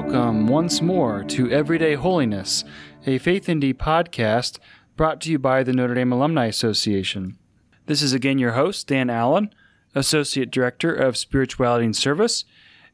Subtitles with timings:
[0.00, 2.64] welcome once more to Everyday Holiness,
[3.04, 4.58] a Faith ND podcast
[4.96, 7.36] brought to you by the Notre Dame Alumni Association.
[7.84, 9.54] This is again your host, Dan Allen,
[9.94, 12.46] Associate Director of Spirituality and Service,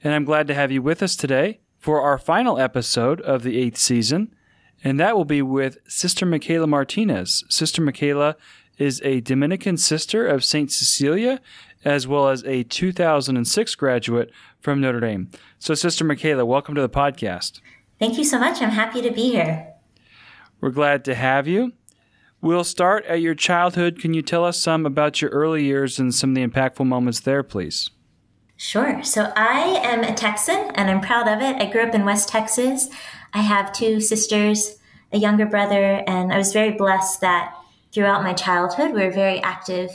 [0.02, 3.56] and I'm glad to have you with us today for our final episode of the
[3.56, 4.34] eighth season,
[4.82, 7.44] and that will be with Sister Michaela Martinez.
[7.48, 8.34] Sister Michaela
[8.78, 10.70] is a Dominican sister of St.
[10.70, 11.40] Cecilia,
[11.84, 14.30] as well as a 2006 graduate
[14.60, 15.30] from Notre Dame.
[15.58, 17.60] So, Sister Michaela, welcome to the podcast.
[17.98, 18.60] Thank you so much.
[18.60, 19.72] I'm happy to be here.
[20.60, 21.72] We're glad to have you.
[22.40, 23.98] We'll start at your childhood.
[23.98, 27.20] Can you tell us some about your early years and some of the impactful moments
[27.20, 27.90] there, please?
[28.56, 29.02] Sure.
[29.02, 31.60] So I am a Texan and I'm proud of it.
[31.60, 32.88] I grew up in West Texas.
[33.34, 34.78] I have two sisters,
[35.12, 37.54] a younger brother, and I was very blessed that
[37.96, 39.90] throughout my childhood we were very active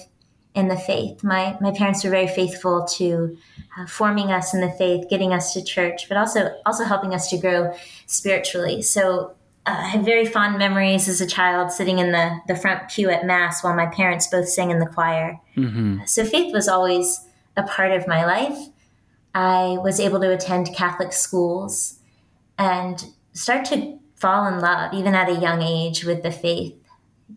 [0.56, 1.24] in the faith.
[1.24, 3.38] My my parents were very faithful to
[3.78, 7.30] uh, forming us in the faith, getting us to church, but also also helping us
[7.30, 7.74] to grow
[8.08, 8.82] spiritually.
[8.82, 9.36] So
[9.68, 13.12] uh, I have very fond memories as a child sitting in the the front pew
[13.12, 15.40] at mass while my parents both sang in the choir.
[15.56, 16.00] Mm-hmm.
[16.06, 17.22] So faith was always
[17.56, 18.58] a part of my life.
[19.36, 22.00] I was able to attend Catholic schools
[22.58, 26.81] and start to fall in love, even at a young age, with the faith.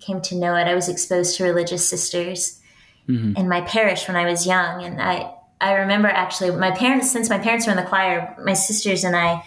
[0.00, 0.66] Came to know it.
[0.66, 2.60] I was exposed to religious sisters
[3.08, 3.36] mm-hmm.
[3.36, 7.30] in my parish when I was young, and I I remember actually my parents, since
[7.30, 9.42] my parents were in the choir, my sisters and I uh,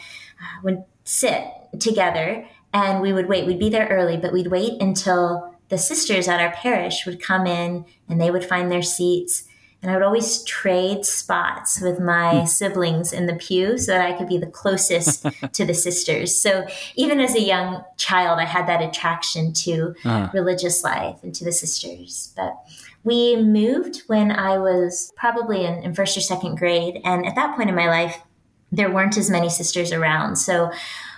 [0.64, 1.44] would sit
[1.80, 3.45] together and we would wait.
[3.45, 7.45] We'd be there early, but we'd wait until the sisters at our parish would come
[7.45, 9.47] in and they would find their seats.
[9.81, 12.45] And I would always trade spots with my hmm.
[12.45, 16.39] siblings in the pew so that I could be the closest to the sisters.
[16.39, 20.30] So even as a young child, I had that attraction to uh-huh.
[20.34, 22.34] religious life and to the sisters.
[22.36, 22.56] But
[23.03, 27.00] we moved when I was probably in, in first or second grade.
[27.03, 28.19] And at that point in my life,
[28.72, 30.35] there weren't as many sisters around.
[30.38, 30.72] So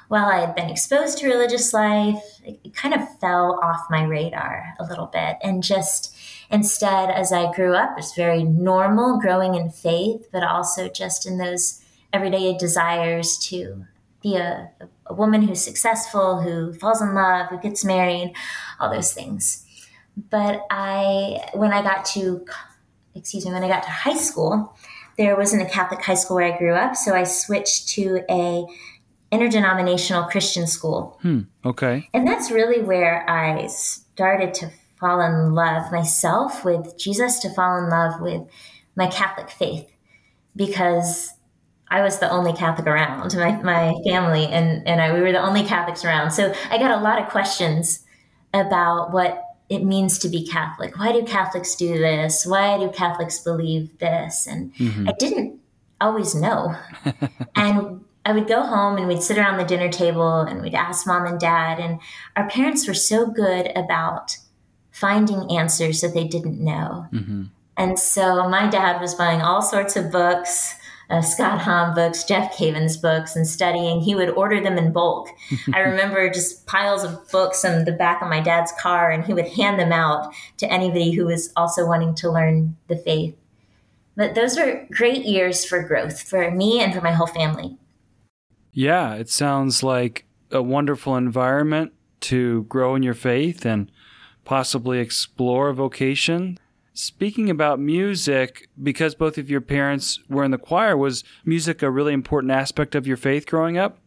[0.09, 4.75] while I had been exposed to religious life, it kind of fell off my radar
[4.79, 5.37] a little bit.
[5.41, 6.15] And just
[6.51, 11.37] instead, as I grew up, it's very normal growing in faith, but also just in
[11.37, 13.85] those everyday desires to
[14.21, 14.69] be a,
[15.05, 18.33] a woman who's successful, who falls in love, who gets married,
[18.79, 19.65] all those things.
[20.29, 22.45] But I, when I got to,
[23.15, 24.75] excuse me, when I got to high school,
[25.17, 28.65] there wasn't a Catholic high school where I grew up, so I switched to a
[29.31, 31.19] interdenominational Christian school.
[31.21, 32.09] Hmm, okay.
[32.13, 37.77] And that's really where I started to fall in love myself with Jesus, to fall
[37.77, 38.43] in love with
[38.95, 39.89] my Catholic faith,
[40.55, 41.33] because
[41.91, 45.41] I was the only Catholic around, my, my family and, and I, we were the
[45.41, 46.31] only Catholics around.
[46.31, 48.05] So I got a lot of questions
[48.53, 50.97] about what it means to be Catholic.
[50.97, 52.45] Why do Catholics do this?
[52.45, 54.47] Why do Catholics believe this?
[54.47, 55.09] And mm-hmm.
[55.09, 55.59] I didn't
[56.01, 56.75] always know.
[57.55, 61.07] and I would go home and we'd sit around the dinner table and we'd ask
[61.07, 61.79] mom and dad.
[61.79, 61.99] And
[62.35, 64.37] our parents were so good about
[64.99, 67.07] finding answers that they didn't know.
[67.11, 67.43] Mm-hmm.
[67.77, 70.75] And so my dad was buying all sorts of books
[71.09, 73.99] uh, Scott Hahn books, Jeff Cavins books, and studying.
[73.99, 75.29] He would order them in bulk.
[75.73, 79.33] I remember just piles of books in the back of my dad's car, and he
[79.33, 83.35] would hand them out to anybody who was also wanting to learn the faith.
[84.15, 87.77] But those were great years for growth for me and for my whole family.
[88.71, 93.89] Yeah, it sounds like a wonderful environment to grow in your faith and
[94.49, 96.57] possibly explore a vocation.
[96.95, 101.91] Speaking about music, because both of your parents were in the choir, was music a
[101.91, 103.99] really important aspect of your faith growing up?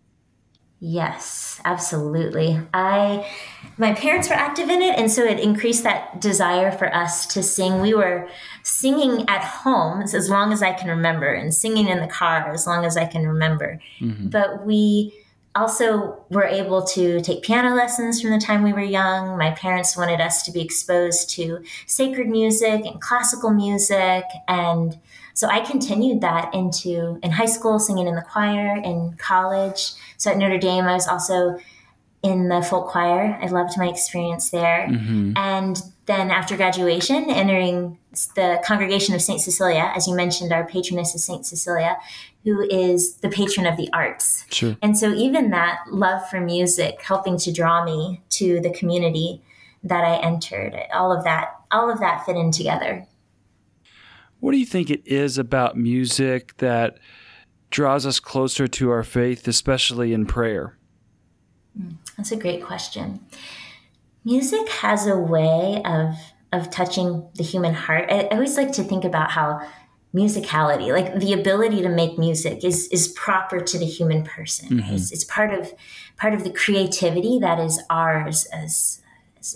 [0.80, 2.58] Yes, absolutely.
[2.74, 3.24] I
[3.78, 7.40] my parents were active in it and so it increased that desire for us to
[7.40, 7.80] sing.
[7.80, 8.28] We were
[8.64, 12.66] singing at home as long as I can remember and singing in the car as
[12.66, 13.80] long as I can remember.
[14.00, 14.30] Mm-hmm.
[14.30, 15.12] But we
[15.54, 19.36] also we were able to take piano lessons from the time we were young.
[19.36, 24.24] My parents wanted us to be exposed to sacred music and classical music.
[24.48, 24.98] And
[25.34, 29.92] so I continued that into in high school, singing in the choir, in college.
[30.16, 31.58] So at Notre Dame, I was also
[32.22, 33.38] in the folk choir.
[33.40, 34.86] I loved my experience there.
[34.90, 35.32] Mm-hmm.
[35.36, 37.98] And then after graduation, entering
[38.34, 39.40] the congregation of St.
[39.40, 41.46] Cecilia, as you mentioned, our patroness is St.
[41.46, 41.96] Cecilia,
[42.44, 44.44] who is the patron of the arts.
[44.50, 44.76] Sure.
[44.82, 49.42] And so even that love for music helping to draw me to the community
[49.84, 53.06] that I entered, all of that, all of that fit in together.
[54.40, 56.98] What do you think it is about music that
[57.70, 60.76] draws us closer to our faith, especially in prayer?
[61.76, 63.20] Hmm, that's a great question.
[64.24, 66.14] Music has a way of
[66.52, 68.10] of touching the human heart.
[68.10, 69.66] I, I always like to think about how
[70.14, 74.94] musicality like the ability to make music is is proper to the human person mm-hmm.
[74.94, 75.72] it's, it's part of
[76.18, 79.00] part of the creativity that is ours as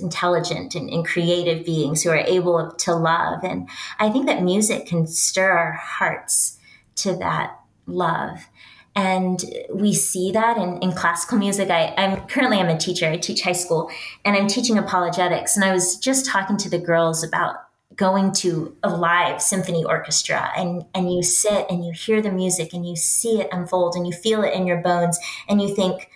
[0.00, 3.68] intelligent and, and, creative beings who are able to love and
[4.00, 6.58] i think that music can stir our hearts
[6.94, 8.48] to that love
[8.96, 11.70] and we see that in, in classical music.
[11.70, 13.06] I, i'm currently i'm a teacher.
[13.06, 13.90] I teach high school
[14.24, 15.54] and i'm teaching apologetics.
[15.54, 17.56] And i was just talking to the girls about
[17.94, 22.74] going to a live symphony orchestra and and you sit and you hear the music
[22.74, 25.18] and you see it unfold and you feel it in your bones
[25.48, 26.10] and you think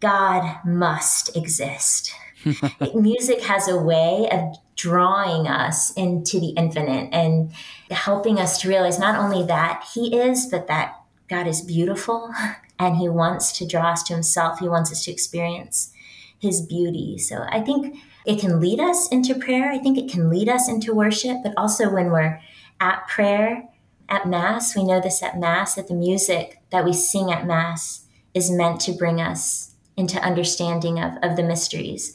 [0.00, 2.14] god must exist.
[2.94, 7.50] Music has a way of drawing us into the infinite and
[7.90, 10.94] helping us to realize not only that he is but that
[11.28, 12.32] god is beautiful
[12.78, 15.92] and he wants to draw us to himself he wants us to experience
[16.38, 19.70] his beauty so i think it can lead us into prayer.
[19.70, 22.40] I think it can lead us into worship, but also when we're
[22.80, 23.68] at prayer,
[24.08, 28.06] at Mass, we know this at Mass, that the music that we sing at Mass
[28.32, 32.14] is meant to bring us into understanding of, of the mysteries.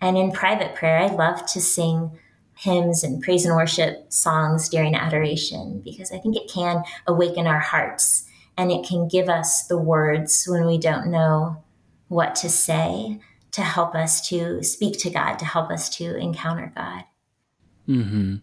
[0.00, 2.12] And in private prayer, I love to sing
[2.54, 7.60] hymns and praise and worship songs during adoration because I think it can awaken our
[7.60, 8.27] hearts
[8.58, 11.62] and it can give us the words when we don't know
[12.08, 13.20] what to say
[13.52, 17.04] to help us to speak to God, to help us to encounter God.
[17.88, 18.36] Mm-hmm.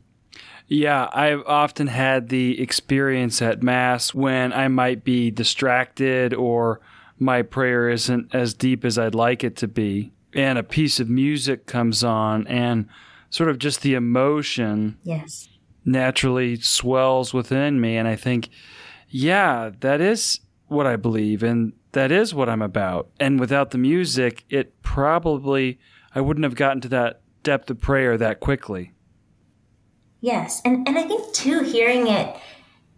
[0.68, 6.82] Yeah, I've often had the experience at Mass when I might be distracted or
[7.20, 11.10] my prayer isn't as deep as I'd like it to be, and a piece of
[11.10, 12.90] music comes on, and
[13.30, 15.48] sort of just the emotion yes
[15.86, 18.50] naturally swells within me, and I think,
[19.10, 23.10] yeah, that is what I believe, and that is what I'm about.
[23.20, 25.80] And without the music, it probably,
[26.14, 28.94] I wouldn't have gotten to that depth of prayer that quickly.
[30.22, 30.62] Yes.
[30.66, 32.36] And, and I think, too, hearing it,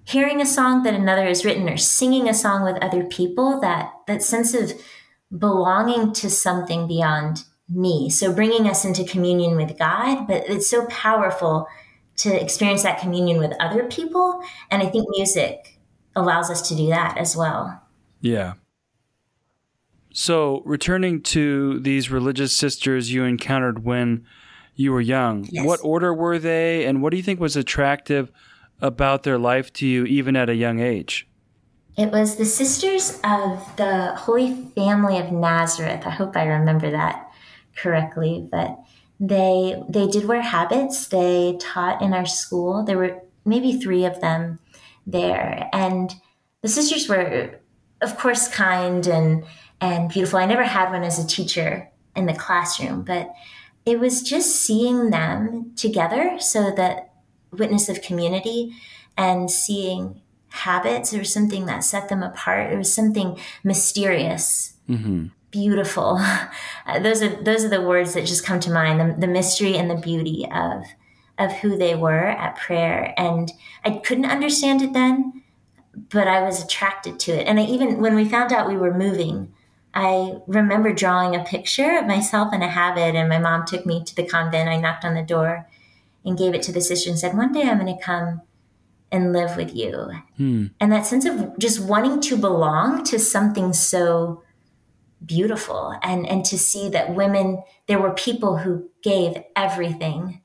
[0.06, 3.92] hearing a song that another has written or singing a song with other people, that,
[4.08, 4.72] that sense of
[5.38, 8.10] belonging to something beyond me.
[8.10, 11.68] So bringing us into communion with God, but it's so powerful
[12.18, 14.42] to experience that communion with other people.
[14.72, 15.77] And I think music
[16.18, 17.82] allows us to do that as well.
[18.20, 18.54] Yeah.
[20.12, 24.26] So, returning to these religious sisters you encountered when
[24.76, 25.66] you were young, yes.
[25.66, 28.32] what order were they, and what do you think was attractive
[28.82, 31.28] about their life to you, even at a young age?
[31.98, 36.04] It was the Sisters of the Holy Family of Nazareth.
[36.06, 37.32] I hope I remember that
[37.76, 38.78] correctly, but
[39.20, 41.08] they they did wear habits.
[41.08, 42.84] They taught in our school.
[42.84, 44.60] There were maybe three of them
[45.08, 46.14] there, and
[46.62, 47.60] the sisters were,
[48.02, 49.46] of course, kind and
[49.82, 50.38] and beautiful.
[50.38, 53.34] I never had one as a teacher in the classroom, but
[53.86, 57.14] it was just seeing them together so that
[57.52, 58.74] witness of community
[59.18, 65.28] and seeing habits there was something that set them apart it was something mysterious mm-hmm.
[65.52, 66.20] beautiful
[67.02, 69.90] those are those are the words that just come to mind the, the mystery and
[69.90, 70.84] the beauty of
[71.40, 73.52] of who they were at prayer and
[73.86, 75.44] i couldn't understand it then
[76.10, 78.94] but i was attracted to it and I, even when we found out we were
[78.94, 79.54] moving
[79.94, 84.04] I remember drawing a picture of myself in a habit, and my mom took me
[84.04, 84.70] to the convent.
[84.70, 85.68] I knocked on the door
[86.24, 88.42] and gave it to the sister and said, One day I'm going to come
[89.12, 90.12] and live with you.
[90.38, 90.68] Hmm.
[90.80, 94.44] And that sense of just wanting to belong to something so
[95.26, 100.42] beautiful and, and to see that women, there were people who gave everything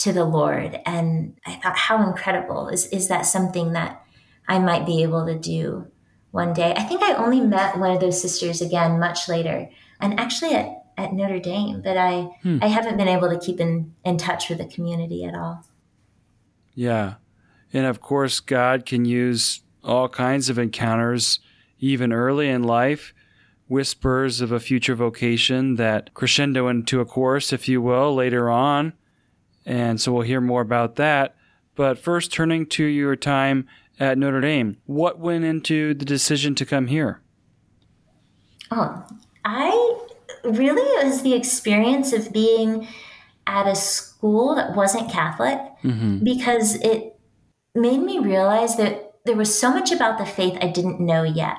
[0.00, 0.78] to the Lord.
[0.84, 4.04] And I thought, how incredible is, is that something that
[4.48, 5.90] I might be able to do?
[6.30, 6.72] one day.
[6.76, 9.68] I think I only met one of those sisters again much later,
[10.00, 12.58] and actually at, at Notre Dame, but I hmm.
[12.62, 15.64] I haven't been able to keep in, in touch with the community at all.
[16.74, 17.14] Yeah.
[17.72, 21.40] And of course, God can use all kinds of encounters,
[21.78, 23.14] even early in life,
[23.68, 28.92] whispers of a future vocation that crescendo into a chorus, if you will, later on.
[29.70, 31.36] And so we'll hear more about that.
[31.76, 33.68] But first, turning to your time
[34.00, 34.78] at Notre Dame.
[34.86, 37.20] What went into the decision to come here?
[38.72, 39.06] Oh,
[39.44, 39.70] I
[40.42, 42.88] really it was the experience of being
[43.46, 46.24] at a school that wasn't Catholic mm-hmm.
[46.24, 47.16] because it
[47.72, 51.58] made me realize that there was so much about the faith I didn't know yet.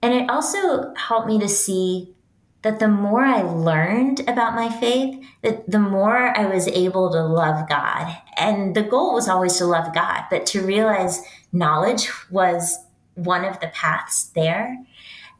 [0.00, 2.14] And it also helped me to see
[2.62, 7.24] that the more I learned about my faith, that the more I was able to
[7.24, 8.14] love God.
[8.36, 12.76] And the goal was always to love God, but to realize knowledge was
[13.14, 14.76] one of the paths there.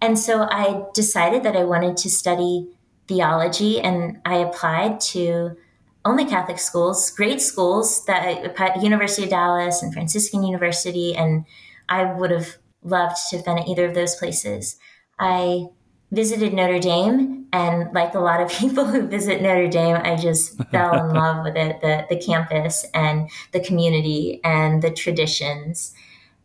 [0.00, 2.68] And so I decided that I wanted to study
[3.06, 5.56] theology and I applied to
[6.04, 11.44] only Catholic schools, great schools that uh, University of Dallas and Franciscan University, and
[11.90, 14.78] I would have loved to have been at either of those places.
[15.18, 15.66] I
[16.10, 20.62] visited Notre Dame, and like a lot of people who visit Notre Dame, I just
[20.70, 25.94] fell in love with it the, the campus and the community and the traditions.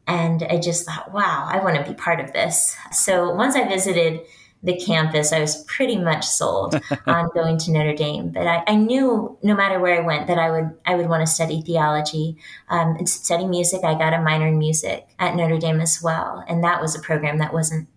[0.08, 2.76] And I just thought, wow, I want to be part of this.
[2.92, 4.22] So once I visited
[4.66, 8.30] the campus, I was pretty much sold on going to Notre Dame.
[8.30, 11.22] But I, I, knew no matter where I went that I would I would want
[11.22, 12.38] to study theology
[12.70, 13.84] um, and study music.
[13.84, 17.00] I got a minor in music at Notre Dame as well, and that was a
[17.00, 17.88] program that wasn't.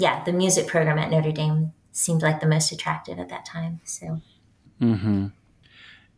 [0.00, 3.80] Yeah, the music program at Notre Dame seemed like the most attractive at that time.
[3.84, 4.20] So.
[4.78, 5.26] Hmm.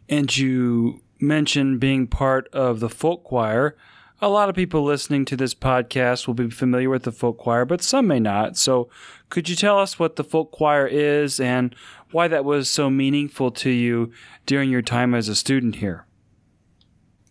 [0.08, 3.76] And you mentioned being part of the folk choir.
[4.20, 7.64] A lot of people listening to this podcast will be familiar with the folk choir,
[7.64, 8.56] but some may not.
[8.56, 8.88] So,
[9.30, 11.74] could you tell us what the folk choir is and
[12.12, 14.12] why that was so meaningful to you
[14.46, 16.06] during your time as a student here?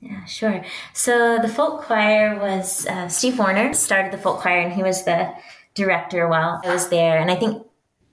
[0.01, 0.65] Yeah, sure.
[0.93, 5.05] So, the folk choir was uh, Steve Warner started the folk choir, and he was
[5.05, 5.33] the
[5.73, 7.17] director while I was there.
[7.17, 7.65] And I think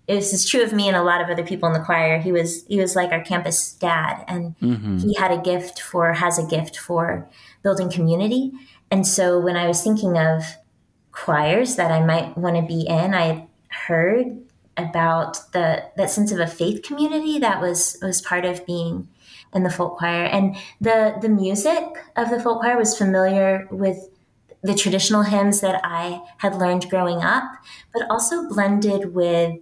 [0.08, 2.18] this is true of me and a lot of other people in the choir.
[2.18, 4.98] He was he was like our campus dad, and mm-hmm.
[4.98, 7.28] he had a gift for has a gift for
[7.62, 8.52] building community.
[8.90, 10.44] And so when I was thinking of
[11.12, 14.40] choirs that I might want to be in, I heard
[14.78, 19.08] about the that sense of a faith community that was was part of being
[19.54, 20.24] in the folk choir.
[20.24, 21.84] And the the music
[22.16, 24.08] of the folk choir was familiar with
[24.62, 27.44] the traditional hymns that I had learned growing up,
[27.92, 29.58] but also blended with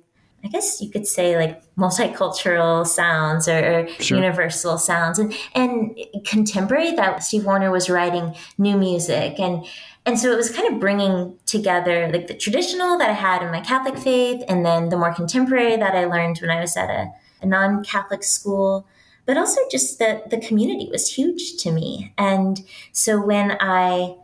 [0.47, 4.19] I guess you could say like multicultural sounds or, sure.
[4.19, 5.19] universal sounds.
[5.19, 9.41] And, and contemporary that Steve Warner was writing new music.
[9.41, 9.67] And
[10.05, 13.51] and so it was kind of bringing together like the traditional that I had in
[13.51, 16.89] my Catholic faith and then the more contemporary that I learned when I was at
[16.89, 17.11] a,
[17.43, 18.87] a non-Catholic school.
[19.25, 22.15] But also just that the community was huge to me.
[22.17, 22.61] And
[22.93, 24.15] so when I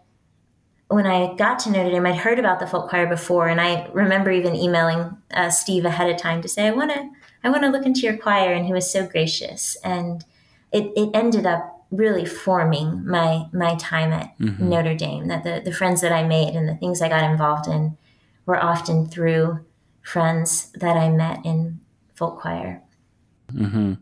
[0.92, 3.88] when I got to Notre Dame, I'd heard about the folk choir before, and I
[3.92, 7.08] remember even emailing uh, Steve ahead of time to say, "I want to,
[7.42, 10.24] I want to look into your choir," and he was so gracious, and
[10.70, 14.68] it, it ended up really forming my my time at mm-hmm.
[14.68, 15.28] Notre Dame.
[15.28, 17.96] That the the friends that I made and the things I got involved in
[18.44, 19.64] were often through
[20.02, 21.80] friends that I met in
[22.14, 22.82] folk choir.
[23.52, 23.94] Mm-hmm.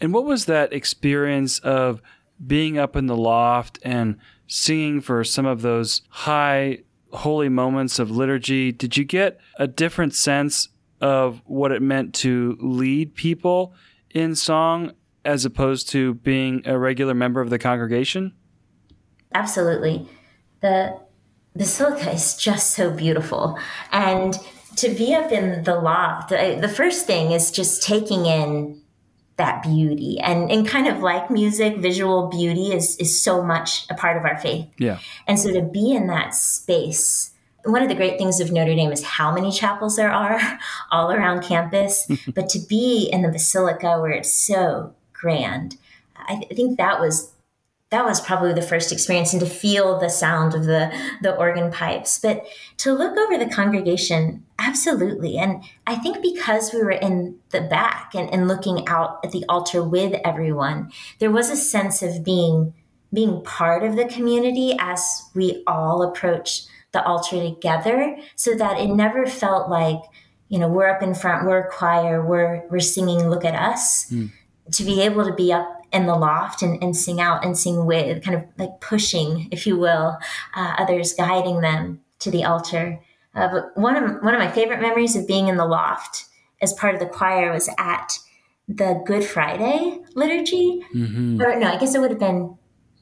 [0.00, 2.00] And what was that experience of
[2.44, 4.16] being up in the loft and
[4.48, 6.78] singing for some of those high
[7.12, 10.68] holy moments of liturgy, did you get a different sense
[11.00, 13.72] of what it meant to lead people
[14.10, 14.92] in song
[15.24, 18.34] as opposed to being a regular member of the congregation?
[19.34, 20.08] Absolutely.
[20.60, 20.98] The
[21.54, 23.58] basilica is just so beautiful.
[23.92, 24.38] And
[24.76, 28.77] to be up in the loft, the first thing is just taking in
[29.38, 30.18] that beauty.
[30.20, 34.24] And and kind of like music visual beauty is is so much a part of
[34.24, 34.66] our faith.
[34.78, 34.98] Yeah.
[35.26, 37.30] And so to be in that space
[37.64, 40.40] one of the great things of Notre Dame is how many chapels there are
[40.90, 42.08] all around campus.
[42.34, 45.76] But to be in the basilica where it's so grand
[46.28, 47.32] I, th- I think that was
[47.90, 50.92] that was probably the first experience and to feel the sound of the
[51.22, 52.44] the organ pipes but
[52.76, 58.12] to look over the congregation absolutely and i think because we were in the back
[58.14, 62.72] and, and looking out at the altar with everyone there was a sense of being
[63.12, 68.88] being part of the community as we all approach the altar together so that it
[68.88, 70.00] never felt like
[70.48, 74.10] you know we're up in front we're a choir we're we're singing look at us
[74.10, 74.30] mm.
[74.72, 77.86] to be able to be up in the loft and, and sing out and sing
[77.86, 80.18] with, kind of like pushing, if you will,
[80.54, 83.00] uh, others, guiding them to the altar.
[83.34, 86.24] Uh, but one of one of my favorite memories of being in the loft
[86.60, 88.18] as part of the choir was at
[88.68, 90.84] the Good Friday liturgy.
[90.94, 91.40] Mm-hmm.
[91.40, 92.56] Or no, I guess it would have been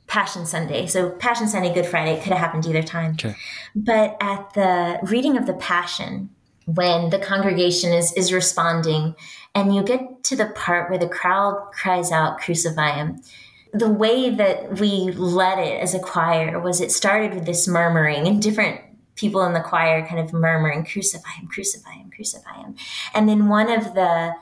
[0.06, 0.86] Passion Sunday.
[0.86, 3.12] So Passion Sunday, Good Friday, could have happened either time.
[3.12, 3.34] Okay.
[3.74, 6.30] But at the reading of the Passion,
[6.66, 9.14] when the congregation is is responding
[9.54, 13.22] and you get to the part where the crowd cries out crucify him.
[13.72, 18.26] The way that we led it as a choir was it started with this murmuring
[18.26, 18.80] and different
[19.14, 22.74] people in the choir kind of murmuring crucify him crucify him crucify him.
[23.14, 24.34] And then one of the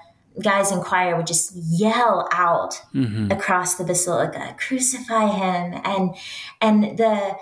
[0.43, 3.31] guys in choir would just yell out mm-hmm.
[3.31, 5.81] across the basilica crucify him.
[5.85, 6.17] And
[6.61, 7.37] and the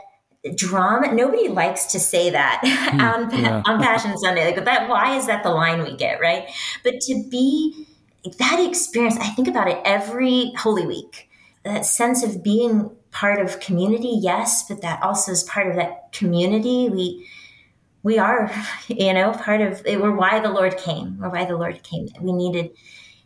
[0.57, 3.63] drama nobody likes to say that hmm, on, yeah.
[3.65, 4.45] on passion sunday.
[4.45, 6.49] Like that why is that the line we get right?
[6.83, 7.87] But to be
[8.39, 11.29] that experience i think about it every holy week.
[11.65, 16.13] That sense of being part of community yes but that also is part of that
[16.13, 16.89] community.
[16.89, 17.29] We
[18.03, 18.51] we are
[18.89, 21.19] you know part of we're why the lord came.
[21.23, 22.09] Or why the lord came.
[22.21, 22.71] We needed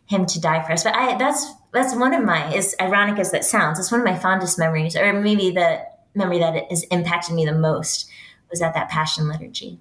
[0.05, 0.83] him to die for us.
[0.83, 4.05] But I that's that's one of my as ironic as that sounds, it's one of
[4.05, 5.81] my fondest memories, or maybe the
[6.17, 8.09] memory that has impacted me the most
[8.49, 9.79] was at that Passion liturgy.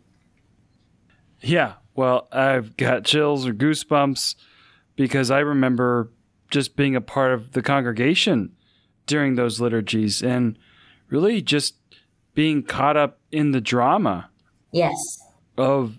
[1.40, 4.34] Yeah, well, I've got chills or goosebumps
[4.96, 6.10] because I remember
[6.50, 8.52] just being a part of the congregation
[9.06, 10.58] during those liturgies and
[11.08, 11.76] really just
[12.34, 14.30] being caught up in the drama.
[14.72, 15.22] Yes.
[15.56, 15.98] Of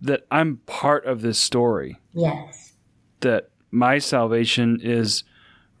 [0.00, 1.98] that I'm part of this story.
[2.12, 2.72] Yes.
[3.20, 5.24] That my salvation is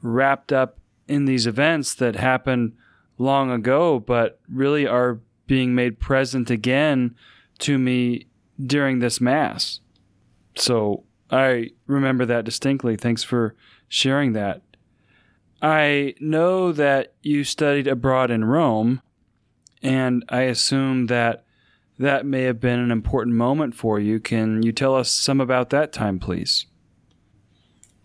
[0.02, 0.78] wrapped up
[1.08, 2.74] in these events that happened
[3.18, 7.14] long ago, but really are being made present again
[7.58, 8.26] to me
[8.58, 9.80] during this Mass.
[10.56, 12.96] So I remember that distinctly.
[12.96, 13.54] Thanks for
[13.88, 14.62] sharing that.
[15.62, 19.00] I know that you studied abroad in Rome,
[19.82, 21.44] and I assume that
[21.98, 24.20] that may have been an important moment for you.
[24.20, 26.66] Can you tell us some about that time, please?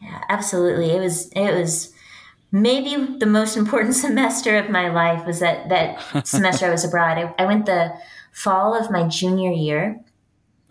[0.02, 0.92] Yeah, absolutely.
[0.92, 1.94] It was it was
[2.52, 7.18] maybe the most important semester of my life was that that semester I was abroad.
[7.18, 7.94] I, I went the
[8.32, 10.00] fall of my junior year.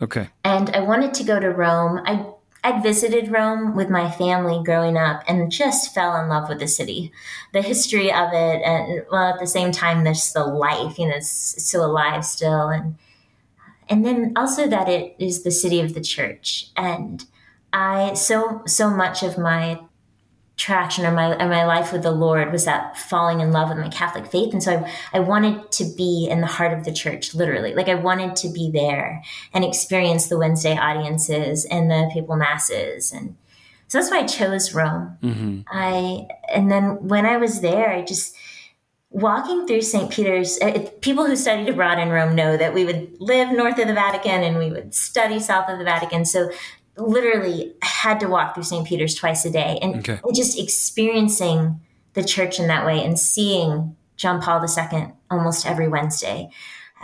[0.00, 0.28] Okay.
[0.44, 2.00] And I wanted to go to Rome.
[2.04, 2.26] I
[2.64, 6.66] I'd visited Rome with my family growing up and just fell in love with the
[6.66, 7.12] city,
[7.52, 10.98] the history of it, and well, at the same time, there's the life.
[10.98, 12.96] You know, it's, it's so alive still, and
[13.88, 16.70] and then also that it is the city of the church.
[16.76, 17.24] And
[17.72, 19.80] I so so much of my
[20.58, 23.78] traction or my or my life with the Lord was that falling in love with
[23.78, 24.52] my Catholic faith.
[24.52, 27.74] And so I, I wanted to be in the heart of the church, literally.
[27.74, 29.22] Like I wanted to be there
[29.54, 33.12] and experience the Wednesday audiences and the papal masses.
[33.12, 33.36] And
[33.86, 35.16] so that's why I chose Rome.
[35.22, 35.60] Mm-hmm.
[35.68, 38.36] I and then when I was there, I just
[39.10, 40.10] walking through St.
[40.10, 43.88] Peter's, uh, people who studied abroad in Rome know that we would live north of
[43.88, 46.26] the Vatican and we would study south of the Vatican.
[46.26, 46.50] So
[46.98, 48.86] literally had to walk through St.
[48.86, 50.20] Peter's twice a day and, okay.
[50.34, 51.80] just experiencing
[52.14, 56.50] the church in that way and seeing John Paul II almost every Wednesday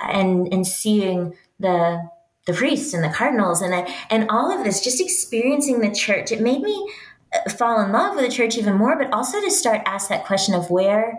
[0.03, 2.03] and and seeing the
[2.47, 6.41] the priests and the cardinals and and all of this just experiencing the church it
[6.41, 6.93] made me
[7.33, 10.25] uh, fall in love with the church even more but also to start ask that
[10.27, 11.19] question of where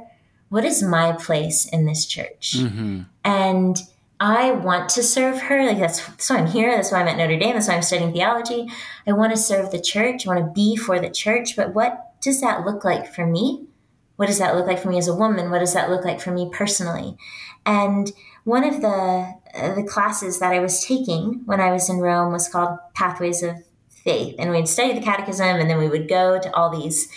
[0.50, 3.02] what is my place in this church mm-hmm.
[3.24, 3.78] and
[4.20, 5.66] I want to serve her.
[5.66, 6.76] Like that's, that's why I'm here.
[6.76, 7.54] That's why I'm at Notre Dame.
[7.54, 8.68] That's why I'm studying theology.
[9.06, 10.26] I want to serve the church.
[10.26, 11.56] I want to be for the church.
[11.56, 13.68] But what does that look like for me?
[14.16, 15.52] What does that look like for me as a woman?
[15.52, 17.18] What does that look like for me personally?
[17.66, 18.12] And
[18.46, 22.32] one of the uh, the classes that I was taking when I was in Rome
[22.32, 23.58] was called Pathways of
[23.90, 27.10] Faith, and we'd study the Catechism, and then we would go to all these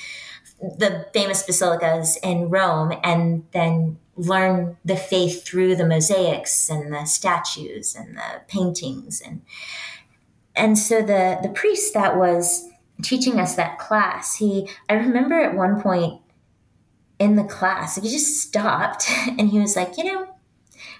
[0.61, 7.05] the famous basilicas in Rome, and then learn the faith through the mosaics and the
[7.05, 9.43] statues and the paintings and
[10.57, 12.69] and so the the priest that was
[13.01, 16.21] teaching us that class he i remember at one point
[17.21, 20.27] in the class he just stopped and he was like you know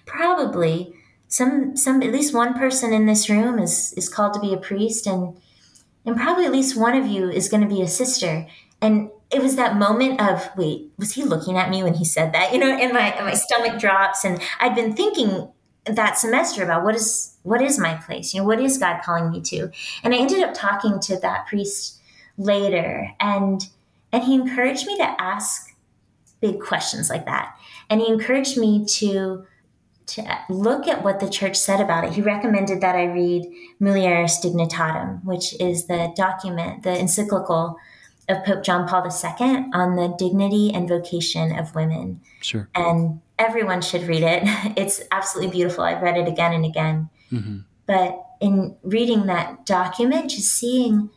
[0.07, 0.95] probably
[1.27, 4.59] some some at least one person in this room is is called to be a
[4.59, 5.37] priest and
[6.09, 8.47] and probably at least one of you is going to be a sister.
[8.81, 12.33] And it was that moment of wait was he looking at me when he said
[12.33, 12.53] that?
[12.59, 15.49] You know and my and my stomach drops and i'd been thinking
[15.85, 18.35] that semester about what is what is my place?
[18.35, 19.71] You know what is god calling me to?
[20.03, 22.01] And i ended up talking to that priest
[22.37, 23.69] later and
[24.13, 25.75] and he encouraged me to ask
[26.41, 27.55] big questions like that.
[27.91, 29.45] And he encouraged me to
[30.07, 32.15] to look at what the church said about it.
[32.15, 33.45] He recommended that I read
[33.79, 37.77] Mulieris Dignitatem, which is the document, the encyclical
[38.29, 42.21] of Pope John Paul II on the dignity and vocation of women.
[42.41, 42.69] Sure.
[42.75, 44.43] And everyone should read it.
[44.77, 45.85] It's absolutely beautiful.
[45.85, 47.09] I've read it again and again.
[47.33, 47.59] Mm-hmm.
[47.87, 51.11] But in reading that document, just seeing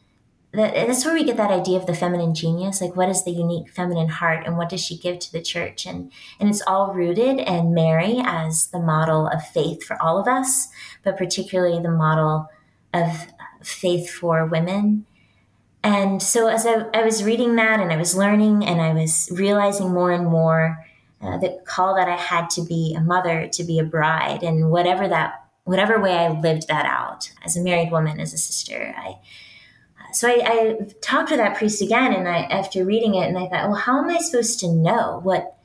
[0.54, 2.82] that that's where we get that idea of the feminine genius.
[2.82, 5.86] Like, what is the unique feminine heart, and what does she give to the church?
[5.86, 10.28] And and it's all rooted in Mary as the model of faith for all of
[10.28, 10.68] us,
[11.04, 12.50] but particularly the model
[12.94, 13.28] of
[13.64, 15.06] faith for women
[15.84, 19.30] and so as I, I, was reading that and I was learning and I was
[19.32, 20.86] realizing more and more
[21.22, 24.70] uh, the call that I had to be a mother, to be a bride, and
[24.72, 28.94] whatever that, whatever way I lived that out as a married woman, as a sister,
[28.98, 29.16] I.
[30.14, 33.48] So I, I talked to that priest again, and I after reading it, and I
[33.48, 35.58] thought, well, how am I supposed to know what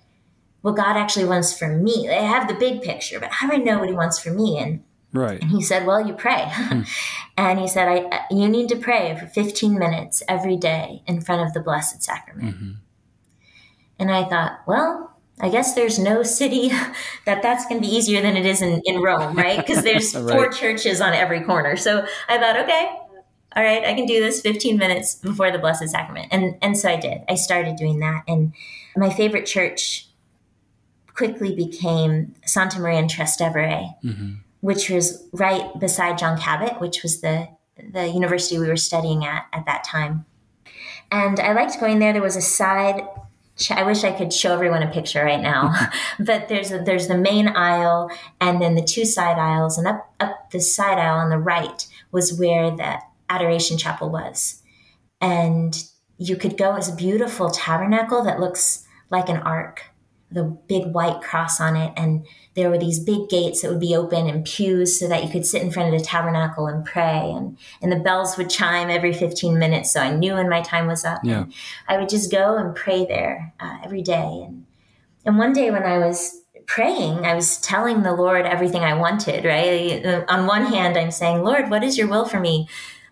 [0.61, 2.09] what God actually wants for me?
[2.09, 4.59] I have the big picture, but how do I know what He wants for me?
[4.59, 4.85] And
[5.17, 5.41] Right.
[5.41, 6.83] And he said, "Well, you pray." Hmm.
[7.37, 11.43] and he said, "I you need to pray for 15 minutes every day in front
[11.43, 12.71] of the Blessed Sacrament." Mm-hmm.
[13.99, 16.69] And I thought, well, I guess there's no city
[17.25, 19.59] that that's going to be easier than it is in, in Rome, right?
[19.59, 20.33] Because there's right.
[20.33, 21.77] four churches on every corner.
[21.77, 22.91] So I thought, okay,
[23.55, 26.29] all right, I can do this 15 minutes before the Blessed Sacrament.
[26.31, 27.23] And, and so I did.
[27.29, 28.23] I started doing that.
[28.29, 28.53] And
[28.97, 30.09] my favorite church
[31.15, 34.35] quickly became Santa Maria in Trastevere, mm-hmm.
[34.61, 37.49] Which was right beside John Cabot, which was the,
[37.93, 40.25] the university we were studying at at that time.
[41.11, 42.13] And I liked going there.
[42.13, 43.03] There was a side
[43.71, 45.73] I wish I could show everyone a picture right now,
[46.19, 50.13] but there's a, there's the main aisle and then the two side aisles, and up
[50.21, 52.99] up the side aisle on the right was where the
[53.31, 54.63] adoration chapel was,
[55.21, 55.85] and
[56.19, 59.85] you could go as a beautiful tabernacle that looks like an ark,
[60.31, 63.95] the big white cross on it, and there were these big gates that would be
[63.95, 67.31] open and pews so that you could sit in front of the tabernacle and pray
[67.37, 70.87] and and the bells would chime every 15 minutes so i knew when my time
[70.87, 71.45] was up yeah.
[71.87, 74.65] i would just go and pray there uh, every day and
[75.25, 79.45] and one day when i was praying i was telling the lord everything i wanted
[79.45, 82.67] right on one hand i'm saying lord what is your will for me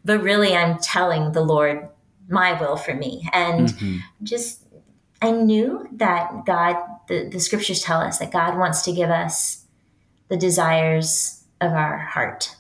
[0.05, 1.87] but really i'm telling the lord
[2.29, 3.99] my will for me and mm-hmm.
[4.23, 4.65] just
[5.25, 6.77] I knew that God,
[7.09, 9.65] the, the scriptures tell us that God wants to give us
[10.29, 12.57] the desires of our heart.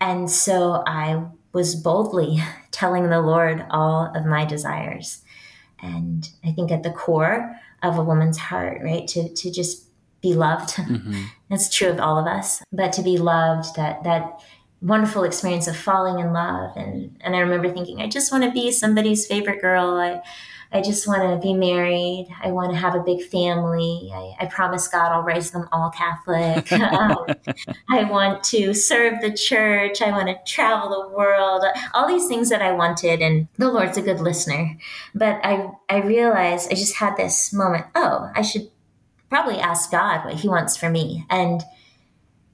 [0.00, 2.38] And so I was boldly
[2.70, 5.22] telling the Lord all of my desires.
[5.80, 9.84] And I think at the core of a woman's heart, right, to, to just
[10.20, 10.74] be loved.
[10.84, 11.24] Mm-hmm.
[11.50, 14.40] That's true of all of us, but to be loved, that, that
[14.80, 16.76] wonderful experience of falling in love.
[16.76, 19.90] And, and I remember thinking, I just want to be somebody's favorite girl.
[19.90, 20.20] I,
[20.74, 22.26] I just want to be married.
[22.42, 24.10] I want to have a big family.
[24.12, 26.72] I, I promise God I'll raise them all Catholic.
[26.72, 27.26] um,
[27.88, 30.02] I want to serve the church.
[30.02, 31.62] I want to travel the world.
[31.94, 33.22] All these things that I wanted.
[33.22, 34.76] And the Lord's a good listener.
[35.14, 38.68] But I, I realized I just had this moment oh, I should
[39.28, 41.24] probably ask God what He wants for me.
[41.30, 41.62] And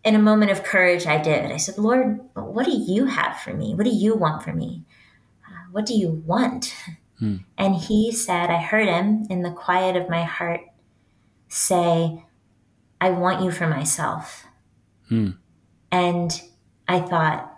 [0.05, 1.51] in a moment of courage, I did.
[1.51, 3.75] I said, Lord, what do you have for me?
[3.75, 4.85] What do you want for me?
[5.47, 6.75] Uh, what do you want?
[7.59, 10.63] And he said, I heard him in the quiet of my heart
[11.49, 12.25] say,
[13.01, 14.47] I want you for myself.
[15.93, 16.43] And
[16.89, 17.53] I thought,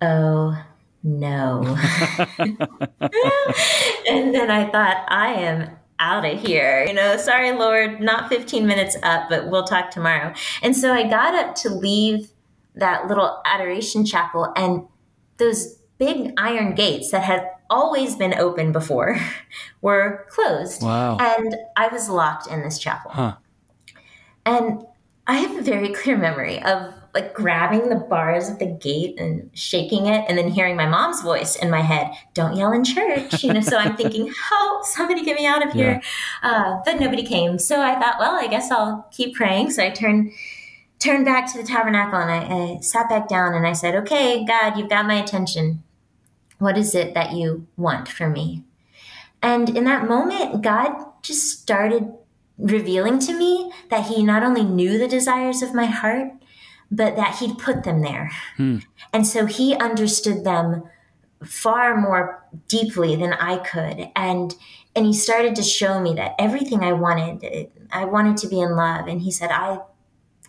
[0.00, 0.62] oh
[1.02, 1.62] no.
[2.38, 6.84] and then I thought, I am out of here.
[6.86, 10.32] You know, sorry, Lord, not 15 minutes up, but we'll talk tomorrow.
[10.62, 12.30] And so I got up to leave
[12.74, 14.86] that little adoration chapel, and
[15.38, 19.16] those big iron gates that had always been open before
[19.80, 20.82] were closed.
[20.82, 21.16] Wow.
[21.18, 23.12] And I was locked in this chapel.
[23.12, 23.36] Huh.
[24.44, 24.84] And
[25.26, 29.50] I have a very clear memory of like grabbing the bars of the gate and
[29.52, 33.42] shaking it and then hearing my mom's voice in my head, don't yell in church.
[33.42, 36.00] You know, so I'm thinking, help, somebody get me out of here.
[36.42, 36.50] Yeah.
[36.50, 37.58] Uh, but nobody came.
[37.58, 39.70] So I thought, well, I guess I'll keep praying.
[39.70, 40.32] So I turned
[41.00, 44.44] turned back to the tabernacle and I, I sat back down and I said, okay,
[44.44, 45.82] God, you've got my attention.
[46.60, 48.62] What is it that you want from me?
[49.42, 52.12] And in that moment, God just started
[52.56, 56.30] revealing to me that He not only knew the desires of my heart,
[56.90, 58.30] but that He'd put them there.
[58.56, 58.78] Hmm.
[59.12, 60.84] And so He understood them
[61.44, 64.10] far more deeply than I could.
[64.14, 64.54] And
[64.94, 68.74] and he started to show me that everything I wanted, I wanted to be in
[68.74, 69.06] love.
[69.06, 69.78] And he said, I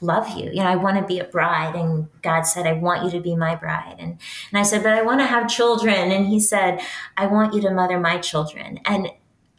[0.01, 0.49] love you.
[0.49, 1.75] You know, I want to be a bride.
[1.75, 3.95] And God said, I want you to be my bride.
[3.99, 6.11] And, and I said, but I want to have children.
[6.11, 6.81] And he said,
[7.15, 8.79] I want you to mother my children.
[8.85, 9.09] And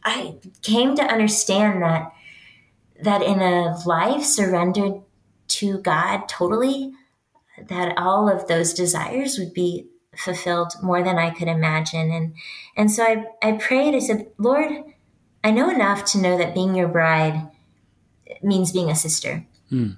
[0.03, 2.11] I came to understand that,
[3.01, 5.01] that in a life surrendered
[5.47, 6.91] to God totally,
[7.69, 12.11] that all of those desires would be fulfilled more than I could imagine.
[12.11, 12.35] And,
[12.75, 14.71] and so I, I prayed, I said, Lord,
[15.43, 17.49] I know enough to know that being your bride
[18.41, 19.45] means being a sister.
[19.71, 19.97] Mm.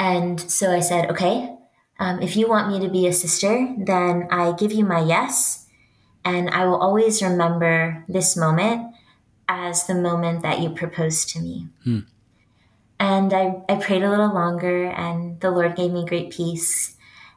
[0.00, 1.54] And so I said, okay,
[1.98, 5.66] um, if you want me to be a sister, then I give you my yes.
[6.24, 8.94] And I will always remember this moment
[9.46, 11.68] as the moment that you proposed to me.
[11.84, 12.00] Hmm.
[12.98, 16.96] And I, I prayed a little longer, and the Lord gave me great peace.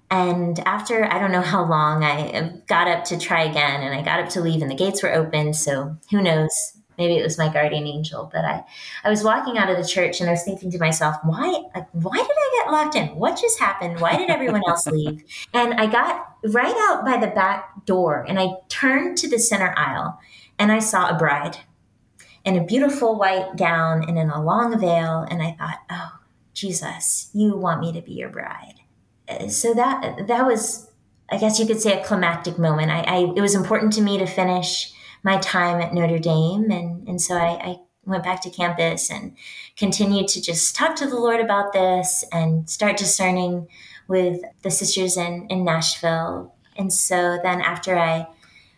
[0.10, 4.02] And after I don't know how long, I got up to try again and I
[4.04, 5.54] got up to leave, and the gates were open.
[5.54, 6.78] So who knows?
[6.98, 8.64] Maybe it was my guardian angel but i
[9.04, 11.88] i was walking out of the church and i was thinking to myself why like,
[11.92, 13.08] why did i get locked in?
[13.16, 14.00] What just happened?
[14.00, 15.24] Why did everyone else leave?
[15.54, 19.74] And i got right out by the back door and i turned to the center
[19.78, 20.20] aisle
[20.60, 21.58] and i saw a bride
[22.46, 25.26] in a beautiful white gown and in a long veil.
[25.30, 26.20] And i thought oh
[26.54, 28.76] jesus you want me to be your bride.
[29.28, 30.90] Uh, so that that was
[31.30, 32.92] i guess you could say a climactic moment.
[32.92, 34.93] I, I it was important to me to finish
[35.24, 36.70] my time at Notre Dame.
[36.70, 39.36] And, and so I, I went back to campus and
[39.78, 43.68] continued to just talk to the Lord about this and start discerning
[44.08, 48.28] with the sisters in, in Nashville And so then after I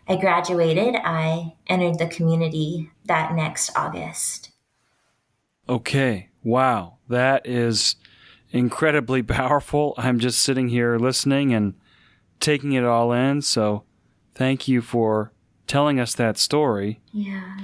[0.08, 4.52] I graduated, I entered the community that next August.
[5.68, 6.28] Okay.
[6.44, 6.98] Wow.
[7.08, 7.96] That is
[8.50, 9.94] incredibly powerful.
[9.96, 11.74] I'm just sitting here listening and
[12.38, 13.42] taking it all in.
[13.42, 13.82] So
[14.34, 15.32] thank you for
[15.66, 17.00] telling us that story.
[17.12, 17.56] Yeah.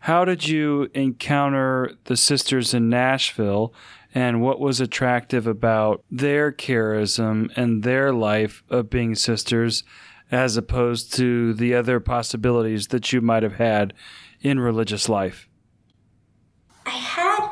[0.00, 3.74] How did you encounter the sisters in Nashville
[4.14, 9.82] and what was attractive about their charism and their life of being sisters
[10.30, 13.94] as opposed to the other possibilities that you might have had
[14.40, 15.48] in religious life?
[16.84, 17.50] I had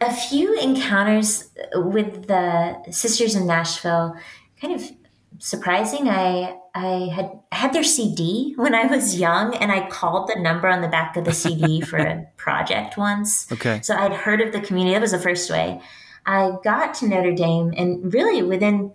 [0.00, 4.14] a few encounters with the sisters in Nashville,
[4.60, 4.90] kind of
[5.38, 6.08] surprising.
[6.08, 10.68] I I had had their CD when I was young, and I called the number
[10.68, 13.50] on the back of the CD for a project once.
[13.50, 13.80] Okay.
[13.82, 14.94] So I'd heard of the community.
[14.94, 15.80] That was the first way.
[16.26, 18.92] I got to Notre Dame, and really within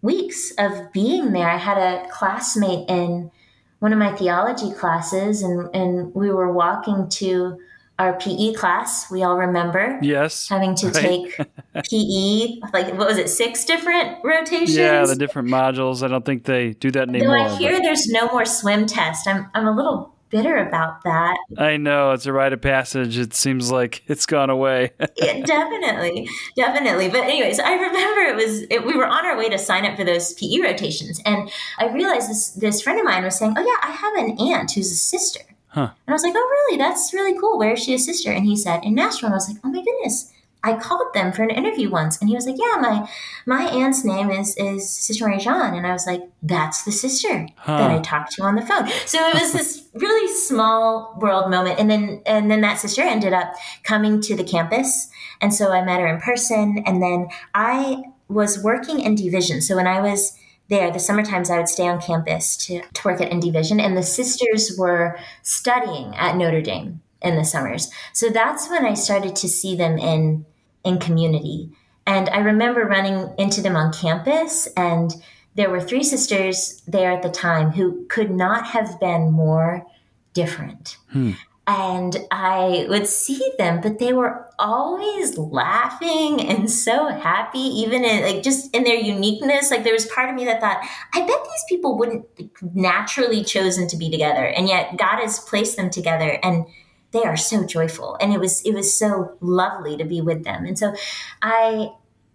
[0.00, 3.30] weeks of being there, I had a classmate in
[3.78, 7.58] one of my theology classes, and, and we were walking to
[7.98, 9.10] our PE class.
[9.10, 9.98] We all remember.
[10.02, 10.48] Yes.
[10.48, 10.94] Having to right.
[10.94, 11.36] take
[11.90, 14.76] PE, like, what was it, six different rotations?
[14.76, 16.02] Yeah, the different modules.
[16.02, 17.38] I don't think they do that anymore.
[17.38, 19.28] Though I hear but- there's no more swim test.
[19.28, 21.36] I'm, I'm a little bitter about that.
[21.58, 23.18] I know it's a rite of passage.
[23.18, 24.90] It seems like it's gone away.
[25.18, 27.08] Yeah, definitely, definitely.
[27.08, 29.96] But anyways, I remember it was it, we were on our way to sign up
[29.96, 33.60] for those PE rotations, and I realized this this friend of mine was saying, "Oh
[33.60, 35.90] yeah, I have an aunt who's a sister." Huh.
[36.06, 36.78] And I was like, "Oh really?
[36.78, 37.58] That's really cool.
[37.58, 39.70] Where is she a sister?" And he said, "In Nashville." And I was like, "Oh
[39.70, 40.30] my goodness."
[40.64, 43.08] I called them for an interview once, and he was like, "Yeah, my
[43.46, 47.48] my aunt's name is is Sister Marie Jean," and I was like, "That's the sister
[47.56, 47.78] Huh.
[47.78, 51.80] that I talked to on the phone." So it was this really small world moment,
[51.80, 55.08] and then and then that sister ended up coming to the campus,
[55.40, 59.60] and so I met her in person, and then I was working ND Vision.
[59.62, 60.38] So when I was
[60.72, 63.78] there, the summer times I would stay on campus to, to work at ND Vision,
[63.78, 67.90] and the sisters were studying at Notre Dame in the summers.
[68.14, 70.46] So that's when I started to see them in
[70.82, 71.70] in community.
[72.06, 75.14] And I remember running into them on campus, and
[75.54, 79.86] there were three sisters there at the time who could not have been more
[80.32, 80.96] different.
[81.10, 81.32] Hmm.
[81.64, 88.24] And I would see them, but they were always laughing and so happy, even in
[88.24, 89.70] like just in their uniqueness.
[89.70, 92.26] Like there was part of me that thought, I bet these people wouldn't
[92.74, 96.66] naturally chosen to be together, and yet God has placed them together, and
[97.12, 98.16] they are so joyful.
[98.20, 100.64] And it was it was so lovely to be with them.
[100.64, 100.94] And so
[101.42, 101.90] I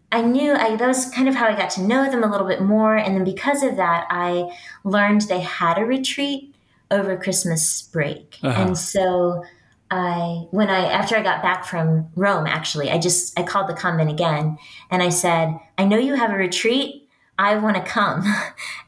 [0.09, 2.47] I knew I that was kind of how I got to know them a little
[2.47, 2.95] bit more.
[2.95, 6.55] And then because of that, I learned they had a retreat
[6.91, 8.37] over Christmas break.
[8.43, 8.61] Uh-huh.
[8.61, 9.43] And so
[9.89, 13.73] I when I after I got back from Rome, actually, I just I called the
[13.73, 14.57] convent again
[14.91, 17.03] and I said, I know you have a retreat.
[17.39, 18.23] I want to come.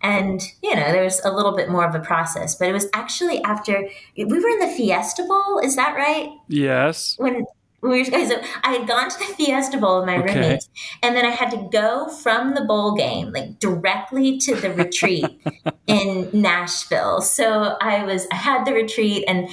[0.01, 2.87] And, you know, there was a little bit more of a process, but it was
[2.93, 5.59] actually after we were in the Fiesta Bowl.
[5.59, 6.29] Is that right?
[6.47, 7.15] yes.
[7.17, 7.45] when
[7.81, 10.33] we were, so I had gone to the Fiesta Bowl with my Okay.
[10.33, 10.69] roommates,
[11.01, 15.41] and then I had to go from the bowl game like directly to the retreat
[15.87, 17.21] in Nashville.
[17.21, 19.49] So I was I had the retreat, and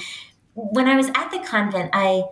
[0.53, 2.23] when I was at the convent, I.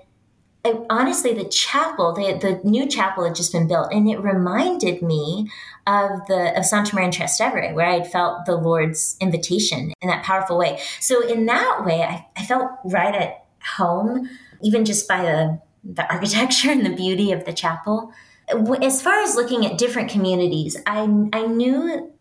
[0.68, 5.04] I, honestly, the chapel, the, the new chapel had just been built, and it reminded
[5.04, 5.52] me
[5.86, 10.10] of the of Santa Maria in Trastevere, where I had felt the Lord's invitation in
[10.10, 10.80] that powerful way.
[11.00, 13.46] So in that way, I, I felt right at
[13.78, 14.28] home,
[14.64, 18.12] even just by the the architecture and the beauty of the chapel.
[18.82, 21.02] As far as looking at different communities, I
[21.34, 22.12] I knew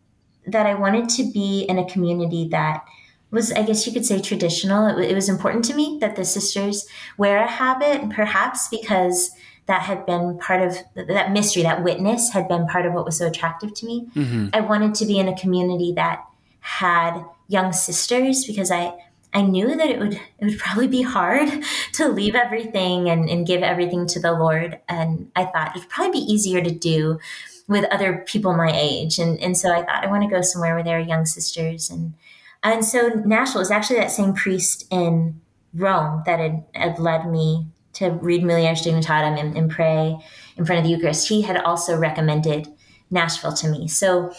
[0.46, 2.84] that I wanted to be in a community that
[3.30, 4.86] was, I guess you could say, traditional.
[4.86, 6.86] It, it was important to me that the sisters
[7.18, 9.30] wear a habit, perhaps because
[9.66, 13.16] that had been part of that mystery, that witness had been part of what was
[13.16, 14.06] so attractive to me.
[14.14, 16.22] hmm I wanted to be in a community that
[16.60, 18.94] had young sisters because I
[19.34, 21.50] I knew that it would it would probably be hard
[21.94, 24.78] to leave everything and, and give everything to the Lord.
[24.88, 27.18] And I thought it'd probably be easier to do
[27.66, 29.18] with other people my age.
[29.18, 31.90] And and so I thought I want to go somewhere where there are young sisters
[31.90, 32.14] and
[32.62, 35.40] and so Nashville is actually that same priest in
[35.74, 40.16] Rome that had, had led me to read Mulieris Dignitatem and, and pray
[40.56, 41.28] in front of the Eucharist.
[41.28, 42.68] He had also recommended
[43.10, 43.86] Nashville to me.
[43.86, 44.32] So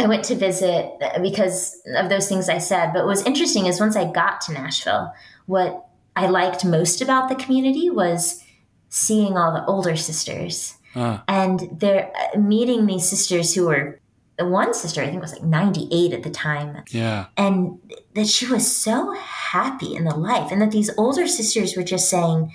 [0.00, 2.92] I went to visit because of those things I said.
[2.94, 5.12] But what was interesting is once I got to Nashville,
[5.44, 5.86] what
[6.16, 8.42] I liked most about the community was
[8.88, 10.76] seeing all the older sisters.
[10.96, 14.00] Ah, and they're uh, meeting these sisters who were
[14.38, 16.82] one sister I think was like 98 at the time.
[16.90, 17.26] Yeah.
[17.36, 17.78] and
[18.14, 22.08] that she was so happy in the life and that these older sisters were just
[22.08, 22.50] saying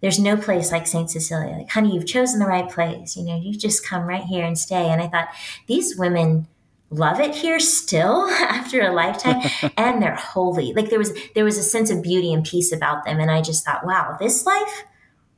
[0.00, 1.56] there's no place like st cecilia.
[1.56, 3.16] Like honey you've chosen the right place.
[3.16, 4.88] You know you just come right here and stay.
[4.88, 5.28] And i thought
[5.66, 6.46] these women
[6.90, 9.42] love it here still after a lifetime
[9.76, 10.72] and they're holy.
[10.72, 13.40] Like there was there was a sense of beauty and peace about them and i
[13.42, 14.84] just thought wow this life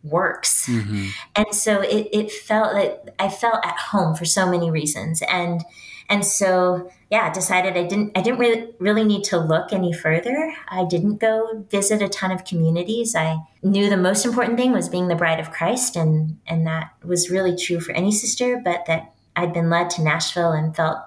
[0.03, 0.69] works.
[0.69, 1.09] Mm-hmm.
[1.35, 5.65] and so it, it felt that i felt at home for so many reasons and
[6.09, 10.53] and so yeah decided i didn't i didn't really, really need to look any further.
[10.69, 13.17] I didn't go visit a ton of communities.
[13.17, 16.91] I knew the most important thing was being the bride of christ and and that
[17.05, 20.99] was really true for any sister but that i'd been led to nashville and felt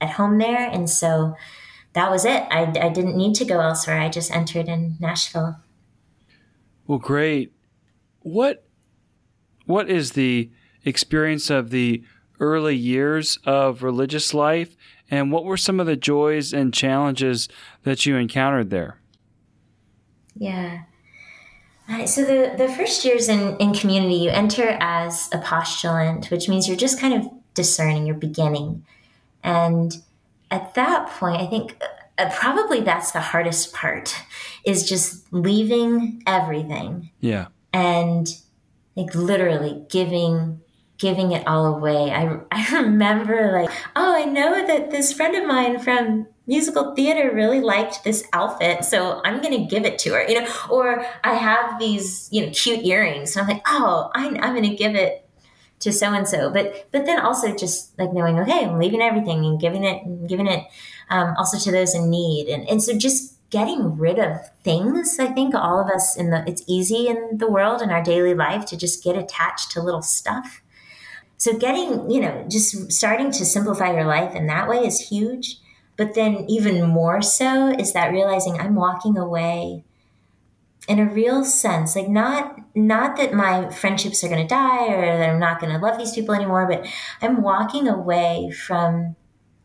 [0.00, 0.68] at home there.
[0.68, 1.36] And so
[1.92, 2.44] that was it.
[2.50, 4.00] I, I didn't need to go elsewhere.
[4.00, 5.58] I just entered in Nashville.
[6.86, 7.52] Well, great.
[8.20, 8.64] What
[9.66, 10.50] what is the
[10.84, 12.02] experience of the
[12.40, 14.76] early years of religious life,
[15.10, 17.48] and what were some of the joys and challenges
[17.82, 19.00] that you encountered there?
[20.34, 20.82] Yeah.
[21.88, 26.48] Uh, so the, the first years in, in community, you enter as a postulant, which
[26.48, 28.84] means you're just kind of discerning, you're beginning.
[29.42, 29.94] And
[30.50, 31.82] at that point, I think
[32.18, 34.14] uh, probably that's the hardest part
[34.64, 37.10] is just leaving everything.
[37.20, 37.46] Yeah.
[37.72, 38.28] And
[38.96, 40.60] like literally giving
[40.98, 42.10] giving it all away.
[42.10, 47.30] I I remember like, oh, I know that this friend of mine from musical theater
[47.32, 51.06] really liked this outfit, so I'm going to give it to her, you know, or
[51.22, 53.36] I have these, you know, cute earrings.
[53.36, 55.27] And I'm like, oh, I, I'm going to give it
[55.80, 56.50] to so and so.
[56.50, 60.46] But but then also just like knowing, okay, I'm leaving everything and giving it giving
[60.46, 60.64] it
[61.10, 62.48] um, also to those in need.
[62.48, 65.18] And and so just getting rid of things.
[65.18, 68.34] I think all of us in the it's easy in the world in our daily
[68.34, 70.62] life to just get attached to little stuff.
[71.36, 75.58] So getting, you know, just starting to simplify your life in that way is huge.
[75.96, 79.84] But then even more so is that realizing I'm walking away
[80.88, 85.18] in a real sense like not not that my friendships are going to die or
[85.18, 86.86] that i'm not going to love these people anymore but
[87.22, 89.14] i'm walking away from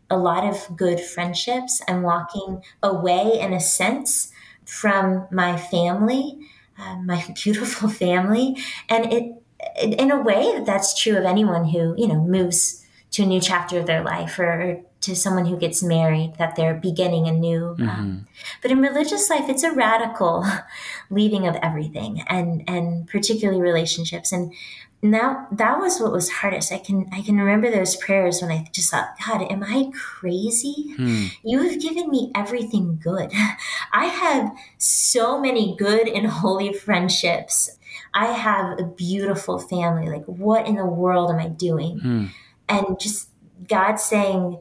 [0.10, 1.82] a lot of good friendships.
[1.88, 4.32] I'm walking away in a sense
[4.64, 6.38] from my family
[6.78, 8.58] uh, my beautiful family.
[8.90, 9.40] And it
[9.82, 13.80] in a way that's true of anyone who you know moves to a new chapter
[13.80, 17.70] of their life or to someone who gets married that they're beginning anew.
[17.70, 17.90] Um, mm-hmm.
[17.90, 18.28] Um,
[18.62, 20.46] but in religious life, it's a radical
[21.10, 24.32] leaving of everything, and and particularly relationships.
[24.32, 24.54] And
[25.02, 26.72] now that was what was hardest.
[26.72, 30.94] I can I can remember those prayers when I just thought, God, am I crazy?
[30.96, 31.26] Hmm.
[31.44, 33.32] You have given me everything good.
[33.92, 37.78] I have so many good and holy friendships.
[38.14, 40.08] I have a beautiful family.
[40.08, 42.00] Like, what in the world am I doing?
[42.00, 42.26] Hmm.
[42.70, 43.30] And just
[43.68, 44.60] God saying,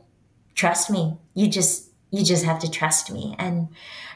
[0.55, 1.17] trust me.
[1.35, 3.35] You just you just have to trust me.
[3.39, 3.69] And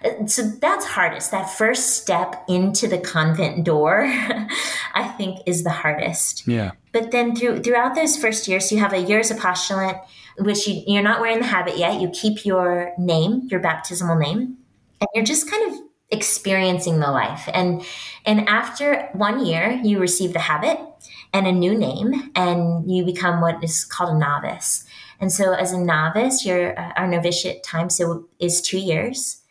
[0.05, 1.31] uh, so that's hardest.
[1.31, 4.05] That first step into the convent door,
[4.94, 6.46] I think, is the hardest.
[6.46, 6.72] Yeah.
[6.92, 9.99] But then through throughout those first years, you have a year as a postulant,
[10.38, 12.01] which you, you're not wearing the habit yet.
[12.01, 14.59] You keep your name, your baptismal name,
[15.01, 17.49] and you're just kind of experiencing the life.
[17.53, 17.83] And
[18.27, 20.79] and after one year, you receive the habit
[21.33, 24.86] and a new name, and you become what is called a novice.
[25.20, 29.42] And so, as a novice, your uh, our novitiate time so is two years,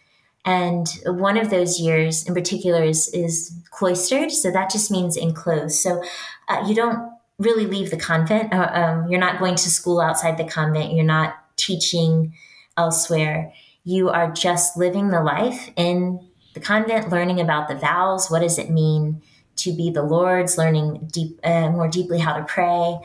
[0.46, 4.32] and one of those years in particular is is cloistered.
[4.32, 5.78] So that just means enclosed.
[5.78, 6.04] So
[6.48, 8.54] uh, you don't really leave the convent.
[8.54, 10.94] Uh, um, you're not going to school outside the convent.
[10.94, 12.34] You're not teaching
[12.78, 13.52] elsewhere.
[13.84, 18.30] You are just living the life in the convent, learning about the vows.
[18.30, 19.22] What does it mean
[19.58, 20.58] to be the Lord's?
[20.58, 22.98] Learning deep, uh, more deeply how to pray.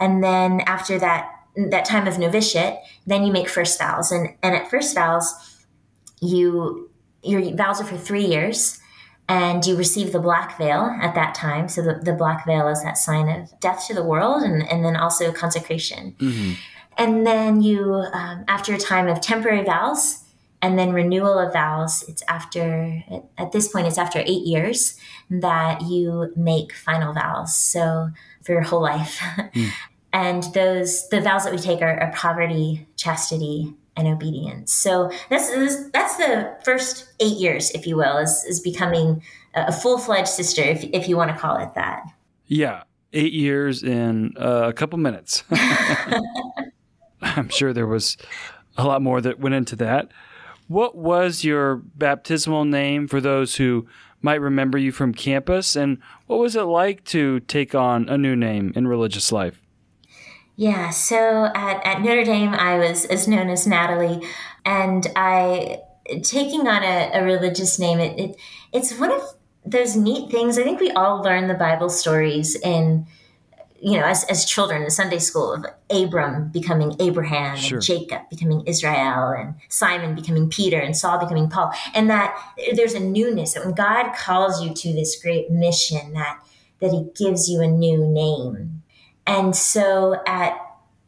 [0.00, 4.10] And then after that that time of novitiate, then you make first vows.
[4.10, 5.32] And, and at first vows,
[6.20, 6.90] you
[7.22, 8.80] your vows are for three years
[9.28, 11.68] and you receive the black veil at that time.
[11.68, 14.84] So the, the black veil is that sign of death to the world and, and
[14.84, 16.14] then also consecration.
[16.18, 16.52] Mm-hmm.
[16.98, 20.22] And then you, um, after a time of temporary vows
[20.60, 23.02] and then renewal of vows, it's after,
[23.38, 27.56] at this point, it's after eight years that you make final vows.
[27.56, 28.10] So
[28.42, 29.18] for your whole life.
[29.20, 29.70] Mm.
[30.14, 34.72] and those the vows that we take are, are poverty chastity and obedience.
[34.72, 35.50] So that's
[35.90, 39.22] that's the first eight years if you will is, is becoming
[39.54, 42.02] a full-fledged sister if, if you want to call it that.
[42.46, 42.84] Yeah.
[43.12, 45.44] Eight years in uh, a couple minutes.
[47.22, 48.16] I'm sure there was
[48.76, 50.08] a lot more that went into that.
[50.66, 53.86] What was your baptismal name for those who
[54.22, 55.76] might remember you from campus?
[55.76, 59.63] And what was it like to take on a new name in religious life
[60.56, 64.26] yeah, so at, at Notre Dame, I was as known as Natalie,
[64.64, 65.80] and I
[66.22, 67.98] taking on a, a religious name.
[67.98, 68.36] It, it
[68.72, 69.22] it's one of
[69.64, 70.58] those neat things.
[70.58, 73.06] I think we all learn the Bible stories in
[73.84, 77.76] you know, as, as children in Sunday school of Abram becoming Abraham Sure.
[77.76, 81.70] and Jacob becoming Israel and Simon becoming Peter and Saul becoming Paul.
[81.94, 82.34] And that
[82.72, 86.40] there's a newness that when God calls you to this great mission that
[86.80, 88.73] that he gives you a new name.
[89.26, 90.58] And so at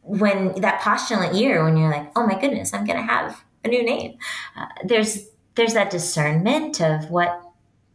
[0.01, 3.67] when that postulant year, when you're like, oh my goodness, I'm going to have a
[3.67, 4.17] new name,
[4.55, 7.41] uh, there's there's that discernment of what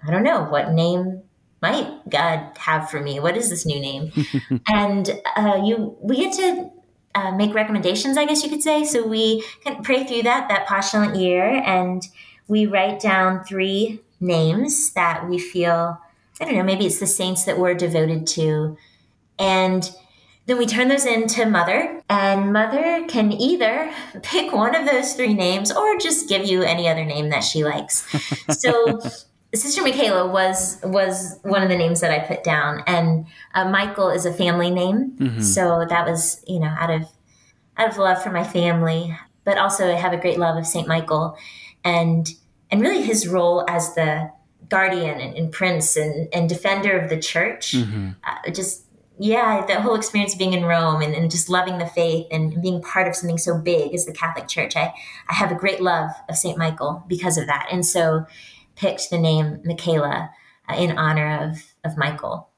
[0.07, 1.23] I don't know what name
[1.63, 3.21] might God have for me.
[3.21, 4.13] What is this new name?
[4.67, 6.71] and uh, you we get to
[7.15, 8.85] uh, make recommendations, I guess you could say.
[8.85, 12.07] So we can pray through that that postulant year, and
[12.49, 15.99] we write down three names that we feel.
[16.41, 16.65] I don't know.
[16.65, 18.77] Maybe it's the saints that we're devoted to,
[19.39, 19.89] and
[20.47, 25.35] then we turn those into Mother, and Mother can either pick one of those three
[25.35, 28.07] names or just give you any other name that she likes.
[28.53, 29.01] So,
[29.55, 34.09] Sister Michaela was was one of the names that I put down, and uh, Michael
[34.09, 37.03] is a family name, so that was you know out of
[37.77, 40.89] out of love for my family, but also I have a great love of Saint
[40.89, 41.37] Michael,
[41.85, 42.29] and
[42.71, 44.31] and really his role as the
[44.69, 47.75] guardian and, and prince and, and defender of the church.
[48.25, 48.87] Uh, just
[49.19, 52.61] yeah, the whole experience of being in Rome and, and just loving the faith and
[52.63, 54.77] being part of something so big as the Catholic Church.
[54.77, 54.93] I,
[55.29, 56.59] I have a great love of St.
[56.59, 57.69] Michael because of that.
[57.71, 58.27] And so
[58.75, 60.31] picked the name Michaela
[60.69, 62.49] uh, in honor of, of Michael.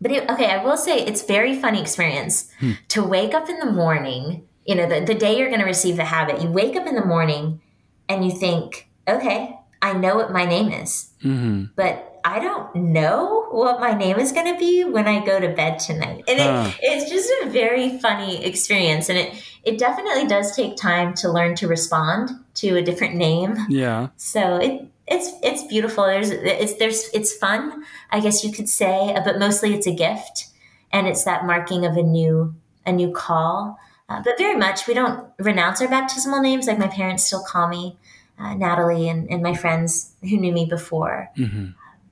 [0.00, 2.50] But it, okay, I will say it's very funny experience
[2.88, 5.96] to wake up in the morning, you know, the, the day you're going to receive
[5.96, 7.62] the habit, you wake up in the morning
[8.08, 11.72] and you think, okay, I know what my name is Mm-hmm.
[11.74, 15.48] but I don't know what my name is going to be when I go to
[15.48, 16.24] bed tonight.
[16.26, 16.70] And Huh.
[16.70, 19.10] it, it's just a very funny experience.
[19.10, 23.56] And it, it definitely does take time to learn to respond to a different name.
[23.68, 24.08] Yeah.
[24.16, 26.04] So it, it's, it's beautiful.
[26.04, 30.46] There's, it's, there's, it's fun, I guess you could say, but mostly it's a gift
[30.92, 32.54] and it's that marking of a new,
[32.86, 33.78] a new call.
[34.08, 36.66] Uh, but very much, we don't renounce our baptismal names.
[36.66, 37.98] Like my parents still call me
[38.38, 41.66] uh, Natalie and, and my friends who knew me before Mm-hmm.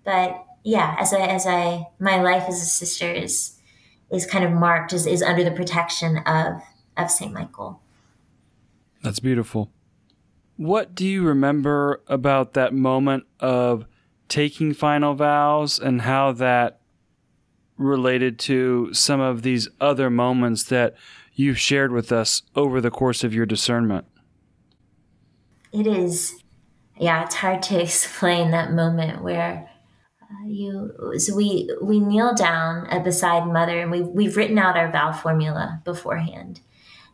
[0.05, 3.59] But yeah as i as i my life as a sister is
[4.11, 6.62] is kind of marked is, is under the protection of
[6.96, 7.80] of saint michael
[9.03, 9.70] That's beautiful.
[10.57, 13.84] What do you remember about that moment of
[14.28, 16.80] taking final vows and how that
[17.76, 20.94] related to some of these other moments that
[21.34, 24.07] you've shared with us over the course of your discernment?
[25.72, 26.42] it is
[26.98, 29.68] yeah it's hard to explain that moment where
[30.47, 35.12] you so we we kneel down beside mother and we we've written out our vow
[35.12, 36.61] formula beforehand.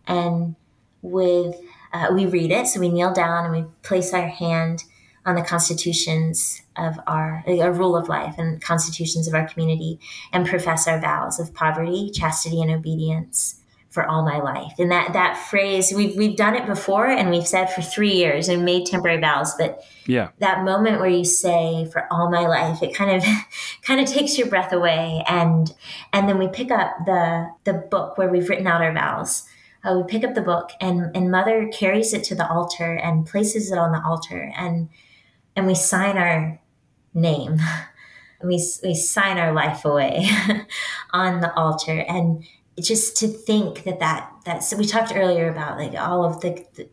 [0.06, 0.56] And
[1.02, 1.56] with
[1.92, 4.84] uh, we read it so we kneel down and we place our hand
[5.24, 10.00] on the constitutions of our a rule of life and constitutions of our community
[10.32, 13.60] and profess our vows of poverty chastity and obedience
[13.98, 14.74] for all my life.
[14.78, 18.48] And that that phrase we've we've done it before and we've said for three years
[18.48, 20.28] and made temporary vows but Yeah.
[20.38, 23.24] that moment where you say for all my life it kind of
[23.82, 25.24] kind of takes your breath away.
[25.26, 25.74] And
[26.12, 29.48] and then we pick up the the book where we've written out our vows.
[29.84, 33.26] Uh, we pick up the book and and mother carries it to the altar and
[33.26, 34.88] places it on the altar and
[35.56, 36.60] and we sign our
[37.14, 37.58] name.
[38.40, 40.28] We, we sign our life away
[41.12, 41.98] on the altar.
[42.08, 42.44] And
[42.80, 46.64] just to think that that that so we talked earlier about like all of the,
[46.74, 46.88] the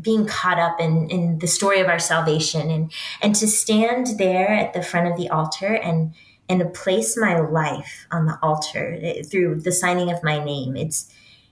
[0.00, 4.48] being caught up in, in the story of our salvation and and to stand there
[4.48, 6.14] at the front of the altar and
[6.48, 10.76] and to place my life on the altar eh, through the signing of my name.
[10.76, 11.10] It's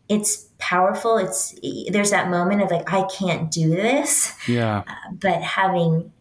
[0.09, 1.18] it's powerful.
[1.18, 1.55] It's
[1.91, 4.34] there's that moment of like i can't do this.
[4.47, 4.82] Yeah.
[5.12, 6.12] but having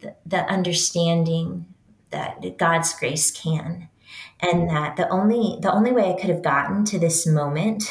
[0.00, 1.66] the, the understanding
[2.10, 3.88] that god's grace can
[4.42, 7.90] and that the only the only way i could have gotten to this moment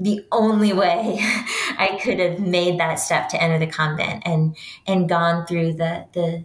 [0.00, 1.18] the only way
[1.78, 4.56] I could have made that step to enter the convent and
[4.86, 6.44] and gone through the the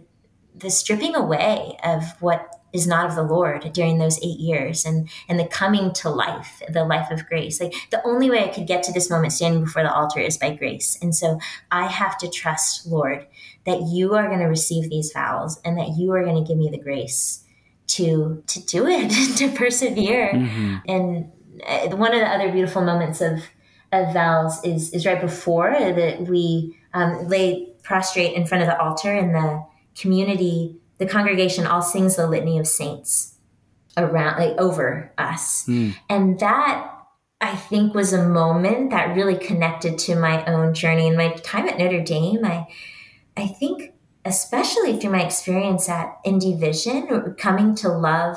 [0.54, 5.08] the stripping away of what is not of the Lord during those eight years and
[5.28, 7.60] and the coming to life, the life of grace.
[7.60, 10.38] Like the only way I could get to this moment standing before the altar is
[10.38, 10.98] by grace.
[11.00, 11.40] And so
[11.70, 13.26] I have to trust, Lord,
[13.64, 16.58] that you are going to receive these vows and that you are going to give
[16.58, 17.44] me the grace
[17.88, 20.32] to to do it, to persevere.
[20.34, 20.82] Mhm.
[20.88, 21.32] And
[21.66, 23.40] uh, one of the other beautiful moments of
[23.92, 28.78] of vows is is right before that we um, lay prostrate in front of the
[28.80, 29.64] altar and the
[29.98, 33.34] community the congregation all sings the litany of saints
[33.96, 35.94] around like over us Mm.
[36.10, 36.90] and that
[37.40, 41.66] i think was a moment that really connected to my own journey and my time
[41.68, 42.66] at notre dame i
[43.36, 43.92] i think
[44.28, 48.36] especially through my experience at ND Vision coming to love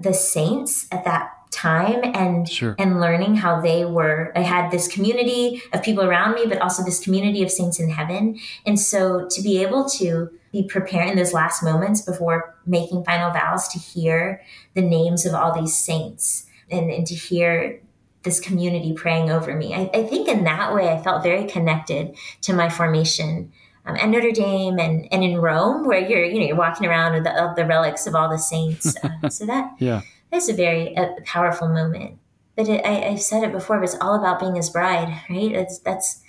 [0.00, 2.74] the saints at that time and Sure.
[2.78, 6.82] and learning how they were i had this community of people around me but also
[6.82, 11.16] this community of saints in heaven and so to be able to be prepared in
[11.16, 14.40] those last moments before making final vows to hear
[14.74, 17.78] the names of all these saints and, and to hear
[18.22, 22.16] this community praying over me I, I think in that way i felt very connected
[22.42, 23.52] to my formation
[23.84, 27.14] um, at Notre Dame and, and in Rome, where you're you know you're walking around
[27.14, 28.96] with the, of the relics of all the saints.
[29.02, 30.02] Uh, so that Yeah.
[30.30, 32.18] that's a very uh, powerful moment.
[32.56, 35.52] But it, I, I've said it before, but it's all about being His bride, right?
[35.52, 36.20] It's, that's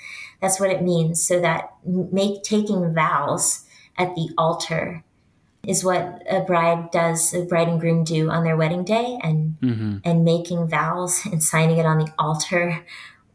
[0.42, 1.24] that's what it means.
[1.24, 3.66] So that make taking vows
[3.98, 5.04] at the altar
[5.66, 9.58] is what a bride does, a bride and groom do on their wedding day, and
[9.62, 12.84] hmm and making vows and signing it on the altar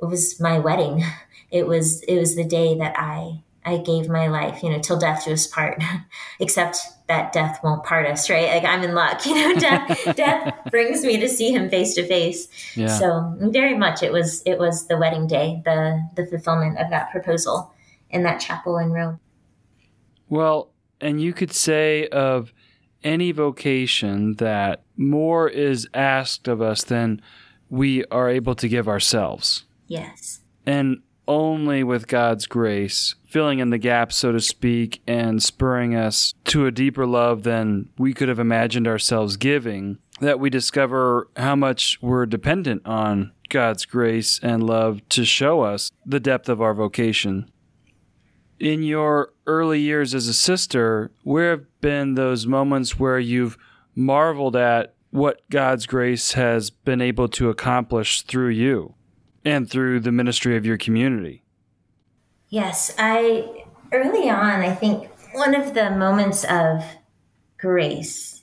[0.03, 1.03] it was my wedding
[1.51, 4.98] it was it was the day that i i gave my life you know till
[4.98, 5.82] death do us part
[6.40, 6.78] except
[7.09, 11.02] that death won't part us right like i'm in luck you know death death brings
[11.04, 12.88] me to see him face to face Yeah.
[12.98, 17.11] so very much it was it was the wedding day the the fulfillment of that
[17.11, 17.72] proposal
[18.11, 19.20] in that chapel in rome
[20.28, 22.52] Well, and you could say of
[23.04, 27.22] any vocation that more is asked of us than
[27.70, 29.64] we are able to give ourselves.
[29.86, 35.95] yes And only with God's grace, filling in the gaps, so to speak, and spurring
[35.95, 41.29] us to a deeper love than we could have imagined ourselves giving, that we discover
[41.37, 46.61] how much we're dependent on God's grace and love to show us the depth of
[46.61, 47.51] our vocation.
[48.59, 53.57] In your early years as a sister, where have been those moments where you've
[53.95, 58.95] marveled at what God's grace has been able to accomplish through you?
[59.45, 61.43] and through the ministry of your community.
[62.49, 66.82] Yes, I early on, I think one of the moments of
[67.59, 68.42] grace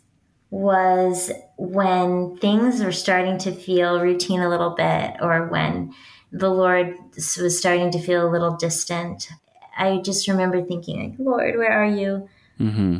[0.49, 5.93] was when things were starting to feel routine a little bit, or when
[6.31, 9.29] the Lord was starting to feel a little distant.
[9.77, 12.29] I just remember thinking, like, Lord, where are you?
[12.59, 12.99] Mm-hmm.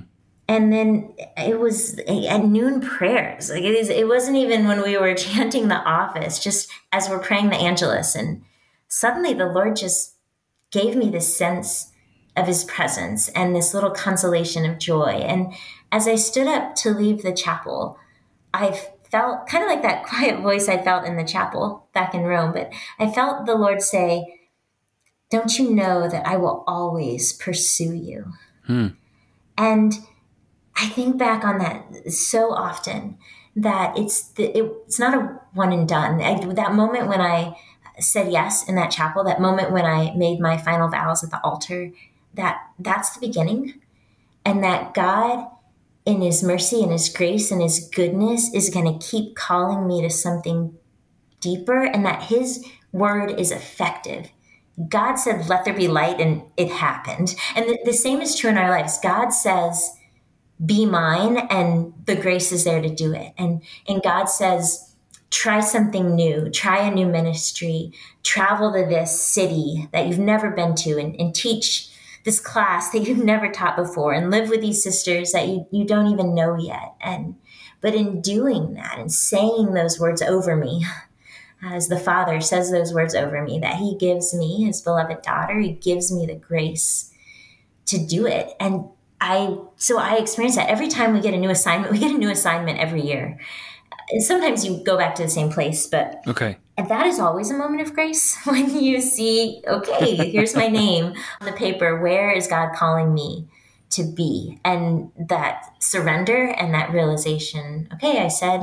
[0.49, 4.97] and then it was at noon prayers like it is it wasn't even when we
[4.97, 8.43] were chanting the office just as we're praying the angelus and
[8.89, 10.14] suddenly the lord just
[10.75, 11.91] gave me this sense
[12.35, 15.53] of his presence and this little consolation of joy and
[15.91, 17.97] as i stood up to leave the chapel
[18.53, 18.71] i
[19.09, 22.51] felt kind of like that quiet voice i felt in the chapel back in rome
[22.51, 24.39] but i felt the lord say
[25.29, 28.33] don't you know that i will always pursue you
[28.65, 28.87] Hmm.
[29.57, 29.93] and
[30.75, 33.17] I think back on that so often
[33.55, 36.21] that it's the, it, it's not a one and done.
[36.21, 37.55] I, that moment when I
[37.99, 41.41] said yes in that chapel, that moment when I made my final vows at the
[41.43, 41.91] altar,
[42.33, 43.75] that that's the beginning,
[44.43, 45.47] and that God,
[46.05, 50.01] in His mercy and His grace and His goodness, is going to keep calling me
[50.01, 50.77] to something
[51.39, 54.31] deeper, and that His word is effective.
[54.89, 57.35] God said, "Let there be light," and it happened.
[57.55, 58.99] And the, the same is true in our lives.
[58.99, 59.95] God says
[60.63, 64.84] be mine and the grace is there to do it and and god says
[65.35, 67.91] try something new try a new ministry
[68.23, 71.89] travel to this city that you've never been to and, and teach
[72.23, 75.83] this class that you've never taught before and live with these sisters that you, you
[75.83, 77.35] don't even know yet and
[77.81, 80.85] but in doing that and saying those words over me
[81.61, 85.59] as the father says those words over me that he gives me his beloved daughter
[85.59, 87.11] he gives me the grace
[87.85, 88.85] to do it and
[89.19, 91.91] I so I experience that every time we get a new assignment.
[91.93, 93.39] We get a new assignment every year.
[94.19, 96.57] Sometimes you go back to the same place, but Okay.
[96.77, 101.13] and that is always a moment of grace when you see, okay, here's my name
[101.41, 101.99] on the paper.
[101.99, 103.47] Where is God calling me
[103.91, 104.59] to be?
[104.63, 107.87] And that surrender and that realization.
[107.93, 108.61] Okay, I said,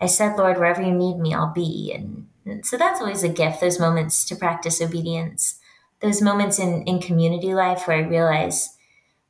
[0.00, 1.92] I said, Lord, wherever you need me, I'll be.
[1.94, 3.60] And, and so that's always a gift.
[3.60, 5.58] Those moments to practice obedience.
[6.00, 8.76] Those moments in in community life where I realize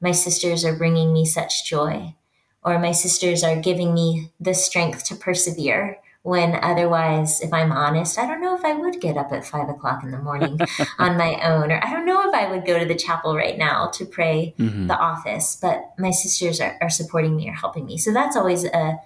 [0.01, 2.15] my sisters are bringing me such joy,
[2.67, 5.99] or my sisters are giving me the strength to persevere.
[6.23, 9.69] When otherwise, if I'm honest, I don't know if I would get up at five
[9.69, 10.59] o'clock in the morning
[10.99, 13.57] on my own, or I don't know if I would go to the chapel right
[13.57, 14.89] now to pray Mhm.
[14.89, 17.97] the office, but my sisters are, are supporting me or helping me.
[17.97, 18.99] So that's always a,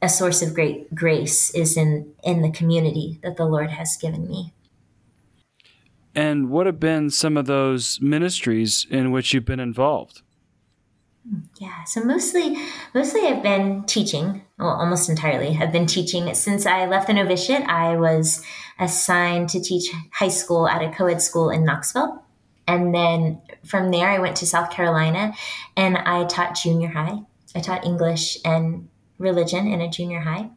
[0.00, 4.28] a source of great grace is in, in the community that the Lord has given
[4.28, 4.52] me.
[6.14, 10.22] And what have been some of those ministries in which you've been involved?
[11.60, 12.56] Yeah, so mostly,
[12.94, 14.42] mostly I've been teaching.
[14.58, 17.62] Well, almost entirely, I've been teaching since I left the novitiate.
[17.68, 18.44] I was
[18.78, 22.22] assigned to teach high school at a co-ed school in Knoxville,
[22.66, 25.32] and then from there I went to South Carolina,
[25.76, 27.20] and I taught junior high.
[27.54, 30.50] I taught English and religion in a junior high,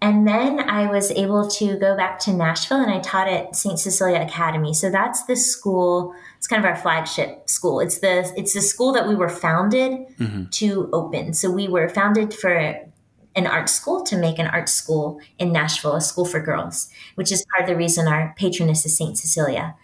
[0.00, 3.78] And then I was able to go back to Nashville and I taught at St.
[3.78, 4.72] Cecilia Academy.
[4.72, 7.80] So that's the school, it's kind of our flagship school.
[7.80, 10.44] It's the it's the school that we were founded mm-hmm.
[10.44, 11.34] to open.
[11.34, 12.88] So we were founded for
[13.34, 17.30] an art school to make an art school in Nashville, a school for girls, which
[17.30, 19.18] is part of the reason our patroness is St.
[19.18, 19.74] Cecilia.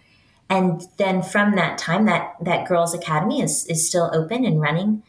[0.49, 5.03] And then from that time, that that girls' academy is is still open and running.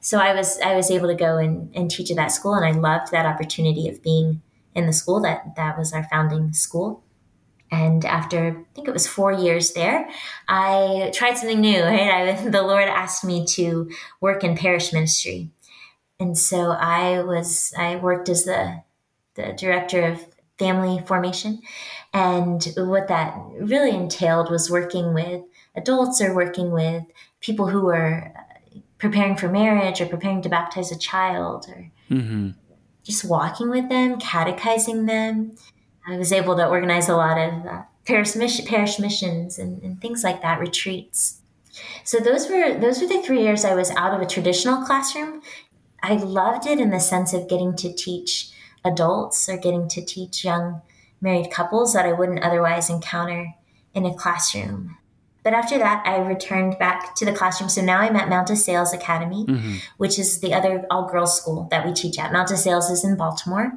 [0.00, 2.64] So I was I was able to go and, and teach at that school, and
[2.64, 4.42] I loved that opportunity of being
[4.74, 5.20] in the school.
[5.20, 7.02] That that was our founding school.
[7.70, 10.08] And after I think it was four years there,
[10.48, 11.82] I tried something new.
[11.84, 13.90] Right, I, the Lord asked me to
[14.20, 15.50] work in parish ministry,
[16.18, 18.82] and so I was I worked as the
[19.34, 20.26] the director of
[20.58, 21.60] family formation,
[22.12, 25.42] and what that really entailed was working with
[25.74, 27.04] adults or working with
[27.40, 28.32] people who were
[28.98, 32.50] preparing for marriage or preparing to baptize a child or mm-hmm.
[33.02, 35.56] just walking with them, catechizing them.
[36.10, 40.00] I was able to organize a lot of uh, parish, mission, parish missions and, and
[40.00, 41.40] things like that, retreats.
[42.04, 45.42] So those were those were the three years I was out of a traditional classroom.
[46.02, 48.50] I loved it in the sense of getting to teach
[48.84, 50.82] adults or getting to teach young
[51.20, 53.54] married couples that I wouldn't otherwise encounter
[53.94, 54.96] in a classroom.
[55.42, 57.70] But after that, I returned back to the classroom.
[57.70, 59.76] So now I'm at Mount DeSales Academy, mm-hmm.
[59.96, 62.32] which is the other all girls school that we teach at.
[62.32, 63.72] Mount DeSales is in Baltimore,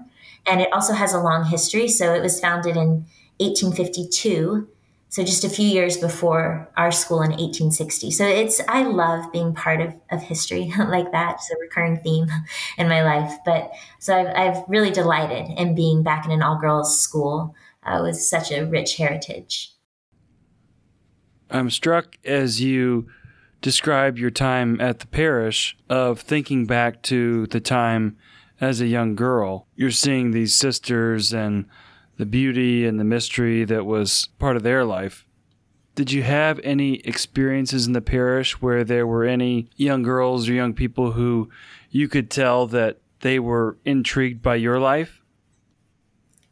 [0.46, 1.88] and it also has a long history.
[1.88, 3.06] So it was founded in
[3.40, 4.68] 1852
[5.14, 8.10] so just a few years before our school in 1860.
[8.10, 11.36] So it's I love being part of, of history like that.
[11.36, 12.26] It's a recurring theme
[12.80, 13.32] in my life.
[13.46, 18.00] But so I've, I've really delighted in being back in an all girls school uh,
[18.02, 19.76] with such a rich heritage.
[21.52, 23.08] I'm struck as you
[23.62, 28.18] describe your time at the parish of thinking back to the time
[28.60, 29.68] as a young girl.
[29.76, 31.66] You're seeing these sisters and
[32.18, 35.28] the beauty and the mystery that was part of their life.
[35.96, 40.54] Did you have any experiences in the parish where there were any young girls or
[40.54, 41.50] young people who
[41.92, 45.22] you could tell that they were intrigued by your life?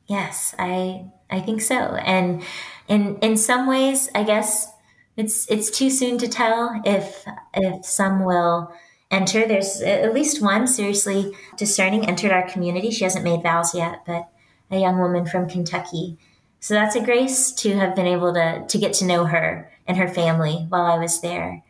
[0.06, 1.76] Yes, I I think so.
[1.76, 2.44] And
[2.88, 4.72] in in some ways, I guess
[5.18, 8.72] it's it's too soon to tell if if some will
[9.12, 9.48] enter.
[9.48, 12.90] There's at least one seriously discerning entered our community.
[12.90, 14.30] She hasn't made vows yet, but
[14.72, 16.18] a young woman from Kentucky.
[16.60, 19.98] So that's a grace to have been able to to get to know her and
[19.98, 21.64] her family while I was there.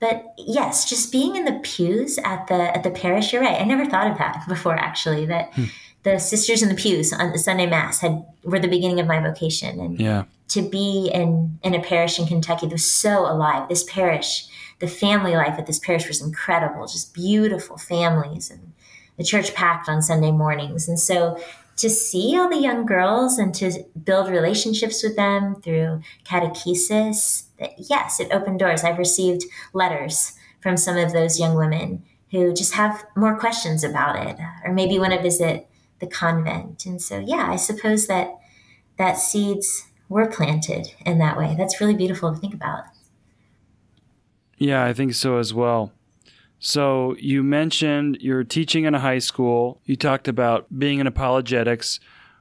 [0.00, 3.60] But yes, just being in the pews at the at the parish, you're right.
[3.60, 5.26] I never thought of that before actually.
[5.26, 5.64] That hmm.
[6.02, 9.18] the sisters in the pews on the Sunday Mass had were the beginning of my
[9.18, 9.80] vocation.
[9.80, 10.24] And yeah.
[10.48, 13.68] to be in in a parish in Kentucky that was so alive.
[13.68, 14.46] This parish,
[14.84, 18.72] the family life at this parish was incredible, just beautiful families and
[19.16, 20.88] the church packed on Sunday mornings.
[20.88, 21.38] And so
[21.76, 27.72] to see all the young girls and to build relationships with them through catechesis, that
[27.78, 28.84] yes, it opened doors.
[28.84, 34.16] I've received letters from some of those young women who just have more questions about
[34.26, 35.66] it or maybe want to visit
[36.00, 36.84] the convent.
[36.84, 38.34] And so, yeah, I suppose that
[38.98, 41.54] that seeds were planted in that way.
[41.56, 42.84] That's really beautiful to think about.
[44.58, 45.92] Yeah, I think so as well.
[46.58, 49.80] So you mentioned you're teaching in a high school.
[49.84, 52.00] You talked about being in apologetics.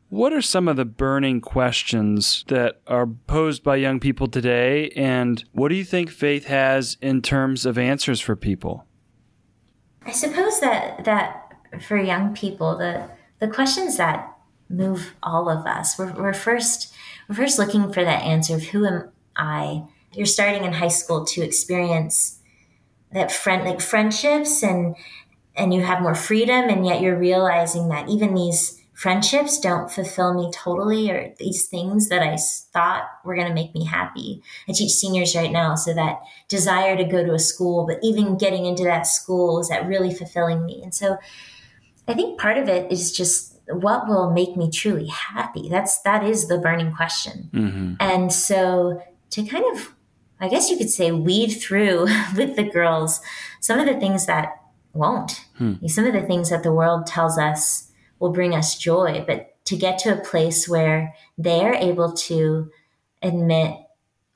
[0.09, 4.89] What are some of the burning questions that are posed by young people today?
[4.95, 8.85] And what do you think faith has in terms of answers for people?
[10.05, 13.09] I suppose that that for young people, the
[13.39, 14.37] the questions that
[14.69, 16.93] move all of us, we're, we're first
[17.27, 19.83] we're first looking for that answer of who am I?
[20.15, 22.39] You're starting in high school to experience
[23.13, 24.95] that friend like friendships and
[25.55, 30.33] and you have more freedom and yet you're realizing that even these friendships don't fulfill
[30.33, 32.37] me totally or these things that I
[32.73, 34.41] thought were going to make me happy.
[34.67, 35.75] I teach seniors right now.
[35.75, 39.69] So that desire to go to a school, but even getting into that school, is
[39.69, 40.81] that really fulfilling me?
[40.83, 41.17] And so
[42.07, 45.69] I think part of it is just what will make me truly happy?
[45.69, 47.49] That's, that is the burning question.
[47.53, 47.93] Mm-hmm.
[47.99, 49.01] And so
[49.31, 49.93] to kind of
[50.43, 53.21] I guess you could say, weed through with the girls
[53.61, 55.87] some of the things that won't, hmm.
[55.87, 57.89] some of the things that the world tells us
[58.19, 62.69] will bring us joy, but to get to a place where they're able to
[63.21, 63.77] admit,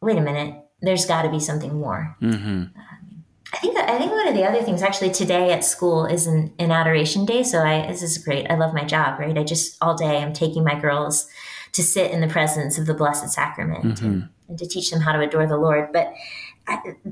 [0.02, 2.16] wait a minute, there's got to be something more.
[2.22, 2.48] Mm-hmm.
[2.48, 6.28] Um, I think I think one of the other things actually today at school is
[6.28, 7.44] an, an adoration day.
[7.44, 8.50] So I this is great.
[8.50, 9.38] I love my job, right?
[9.38, 11.28] I just all day I'm taking my girls
[11.74, 14.00] to sit in the presence of the Blessed Sacrament.
[14.00, 14.22] Mm-hmm.
[14.48, 15.92] And, to teach them how to adore the Lord.
[15.92, 16.14] But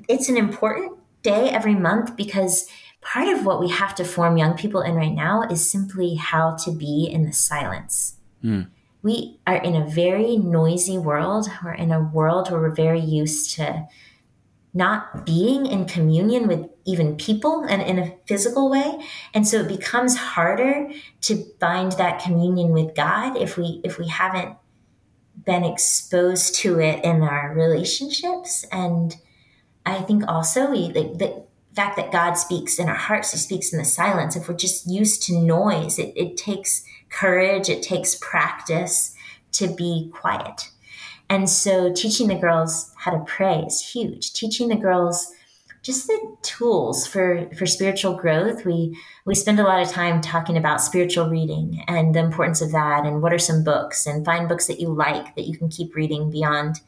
[0.07, 2.67] it's an important day every month because
[3.01, 6.55] part of what we have to form young people in right now is simply how
[6.63, 8.15] to be in the silence.
[8.43, 8.67] Mm.
[9.01, 11.47] We are in a very noisy world.
[11.63, 13.87] We're in a world where we're very used to
[14.75, 18.99] not being in communion with even people and in a physical way
[19.33, 24.07] and so it becomes harder to bind that communion with god if we if we
[24.07, 24.53] haven't
[25.45, 28.65] been exposed to it in our relationships.
[28.71, 29.15] And
[29.87, 31.43] i think also we like the
[31.75, 34.35] fact that god speaks in our hearts he speaks in the silence.
[34.35, 39.15] If we're just used to noise it, it takes courage it takes practice
[39.53, 40.69] to be quiet.
[41.29, 44.33] And so teaching the girls how to pray is huge.
[44.33, 45.31] Teaching the girls
[45.85, 48.65] just the tools for for spiritual growth.
[48.65, 52.71] We we spend a lot of time talking about spiritual reading and the importance of
[52.71, 55.69] that and what are some books and find books that you like that you can
[55.69, 56.81] keep reading beyond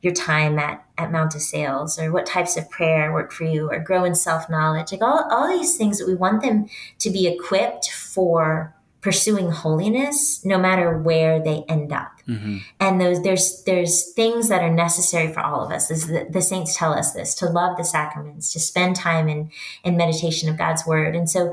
[0.00, 3.78] your time at, at Mount DeSales or what types of prayer work for you or
[3.78, 4.90] grow in self-knowledge.
[4.90, 6.66] Like all, all these things that we want them
[6.98, 12.08] to be equipped for pursuing holiness no matter where they end up.
[12.28, 12.58] Mm-hmm.
[12.78, 15.90] and those there's there's things that are necessary for all of us.
[15.90, 19.50] As the, the, saints tell us this to love the sacraments to spend time in
[19.82, 21.16] in meditation of god's word.
[21.16, 21.52] And so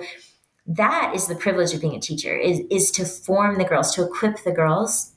[0.68, 4.04] that is the privilege of being a teacher is is to form the girls to
[4.04, 5.14] equip the girls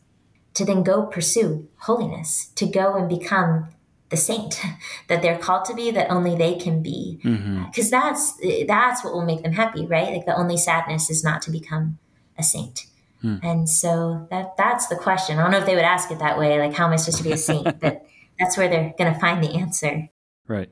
[0.55, 3.69] to then go pursue holiness to go and become
[4.09, 4.59] the saint
[5.09, 7.19] that they're called to be that only they can be.
[7.23, 7.91] Because mm-hmm.
[7.91, 10.15] that's that's what will make them happy right?
[10.15, 11.99] Like the only sadness is not to become
[12.39, 12.87] a saint.
[13.21, 13.37] Hmm.
[13.43, 15.39] And so that that's the question.
[15.39, 17.19] I don't know if they would ask it that way, like how am I supposed
[17.19, 17.65] to be a saint?
[17.81, 18.05] but
[18.39, 20.09] that's where they're going to find the answer.
[20.49, 20.71] Right.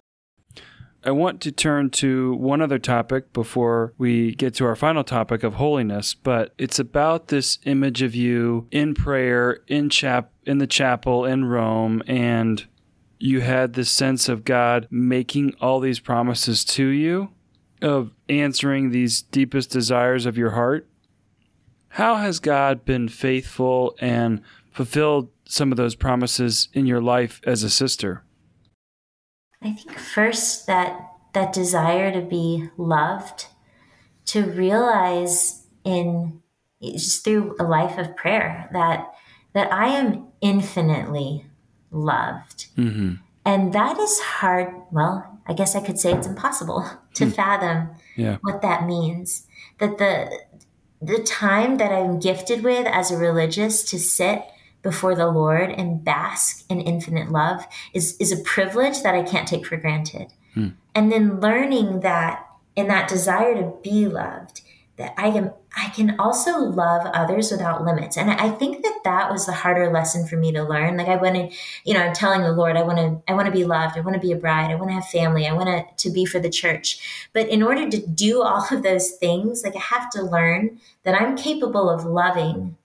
[1.02, 5.42] I want to turn to one other topic before we get to our final topic
[5.42, 10.66] of holiness, but it's about this image of you in prayer in chap in the
[10.66, 12.66] chapel in Rome and
[13.18, 17.30] you had this sense of God making all these promises to you
[17.80, 20.88] of answering these deepest desires of your heart
[21.90, 27.62] how has God been faithful and fulfilled some of those promises in your life as
[27.62, 28.22] a sister?
[29.62, 33.46] I think first that that desire to be loved,
[34.26, 36.40] to realize in
[36.80, 39.12] just through a life of prayer that
[39.52, 41.46] that I am infinitely
[41.90, 42.66] loved.
[42.76, 43.14] Mm-hmm.
[43.44, 44.72] And that is hard.
[44.92, 47.34] Well, I guess I could say it's impossible to mm.
[47.34, 48.38] fathom yeah.
[48.42, 49.46] what that means.
[49.78, 50.30] That the
[51.00, 54.42] the time that I'm gifted with as a religious to sit
[54.82, 59.48] before the Lord and bask in infinite love is, is a privilege that I can't
[59.48, 60.32] take for granted.
[60.54, 60.68] Hmm.
[60.94, 62.46] And then learning that
[62.76, 64.62] in that desire to be loved,
[65.00, 68.16] that I am I can also love others without limits.
[68.16, 70.96] And I think that that was the harder lesson for me to learn.
[70.96, 71.52] Like I wanted,
[71.84, 73.96] you know, I'm telling the Lord, I want to, I want to be loved.
[73.96, 74.72] I want to be a bride.
[74.72, 75.46] I want to have family.
[75.46, 77.28] I want to, to be for the church.
[77.32, 81.20] But in order to do all of those things, like I have to learn that
[81.20, 82.76] I'm capable of loving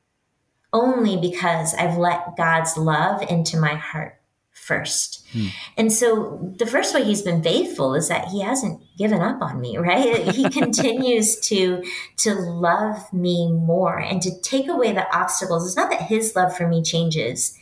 [0.71, 4.19] only because I've let God's love into my heart
[4.65, 5.23] first.
[5.31, 5.47] Hmm.
[5.77, 9.61] And so the first way he's been faithful is that he hasn't given up on
[9.61, 10.27] me, right?
[10.35, 11.83] he continues to
[12.17, 15.67] to love me more and to take away the obstacles.
[15.67, 17.57] It's not that his love for me changes.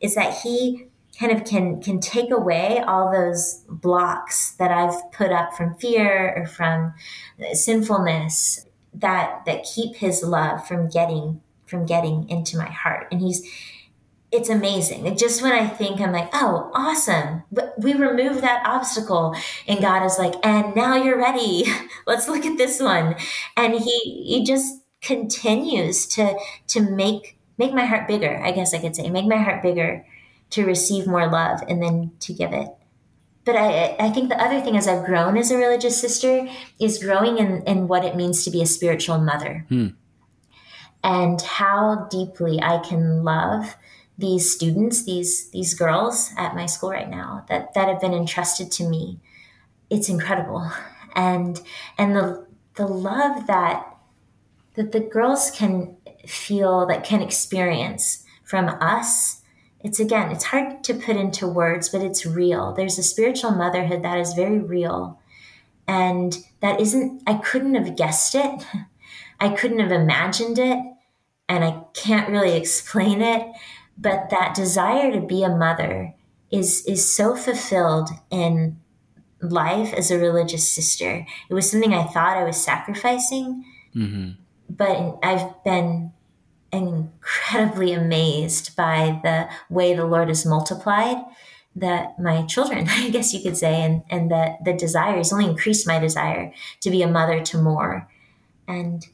[0.00, 0.86] It's that he
[1.18, 6.34] kind of can can take away all those blocks that I've put up from fear
[6.36, 6.94] or from
[7.52, 13.06] sinfulness that that keep his love from getting from getting into my heart.
[13.12, 13.46] And he's
[14.30, 15.16] it's amazing.
[15.16, 17.44] Just when I think I'm like, oh, awesome.
[17.78, 19.34] We removed that obstacle.
[19.66, 21.64] And God is like, and now you're ready.
[22.06, 23.16] Let's look at this one.
[23.56, 26.36] And he he just continues to
[26.68, 29.08] to make make my heart bigger, I guess I could say.
[29.08, 30.04] Make my heart bigger
[30.50, 32.68] to receive more love and then to give it.
[33.44, 36.48] But I, I think the other thing as I've grown as a religious sister
[36.78, 39.64] is growing in, in what it means to be a spiritual mother.
[39.70, 39.88] Hmm.
[41.02, 43.76] And how deeply I can love
[44.18, 48.70] these students, these these girls at my school right now that that have been entrusted
[48.72, 49.20] to me.
[49.88, 50.70] It's incredible,
[51.14, 51.60] and
[51.96, 53.96] and the the love that
[54.74, 55.96] that the girls can
[56.26, 59.38] feel that can experience from us
[59.80, 62.72] it's again it's hard to put into words but it's real.
[62.72, 65.20] There's a spiritual motherhood that is very real.
[65.86, 68.66] And that isn't i couldn't have guessed it.
[69.40, 70.78] I couldn't have imagined it.
[71.48, 73.46] And i can't really explain it
[73.98, 76.14] but that desire to be a mother
[76.50, 78.78] is is so fulfilled in
[79.40, 81.26] life as a religious sister.
[81.50, 84.30] It was something I thought I was sacrificing, mm-hmm.
[84.70, 86.12] but I've been
[86.72, 91.18] incredibly amazed by the way the Lord has multiplied
[91.74, 95.46] that my children, I guess you could say, and and that the desire has only
[95.46, 98.08] increased my desire to be a mother to more,
[98.66, 99.04] and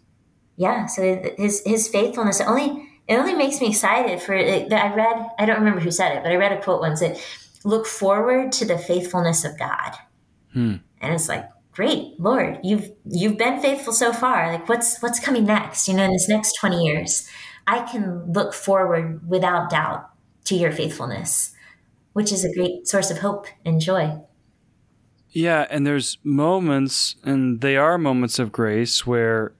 [0.57, 4.72] yeah, so his his faithfulness only it only makes me excited for it.
[4.72, 7.22] I read, I don't remember who said it, but I read a quote once that
[7.64, 9.92] look forward to the faithfulness of God.
[10.52, 10.76] Hmm.
[11.00, 14.52] And it's like, great, Lord, you've you've been faithful so far.
[14.52, 15.88] Like what's what's coming next?
[15.88, 17.28] You know, in this next 20 years,
[17.66, 20.09] I can look forward without doubt
[20.44, 21.52] to your faithfulness,
[22.12, 24.20] which is a great source of hope and joy.
[25.30, 29.52] Yeah, and there's moments, and they are moments of grace where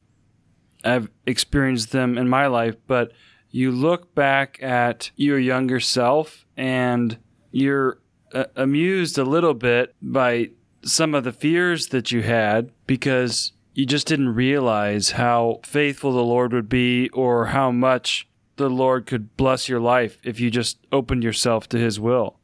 [0.85, 3.11] I've experienced them in my life, but
[3.55, 7.17] you look back at your younger self and
[7.53, 8.01] you're
[8.33, 10.51] uh, amused a little bit by
[10.83, 16.25] some of the fears that you had because you just didn't realize how faithful the
[16.25, 18.27] Lord would be or how much
[18.57, 22.41] the Lord could bless your life if you just opened yourself to his will.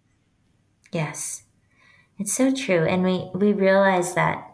[0.93, 1.43] Yes.
[2.21, 2.87] It's so true.
[2.87, 4.49] And we, we realized that,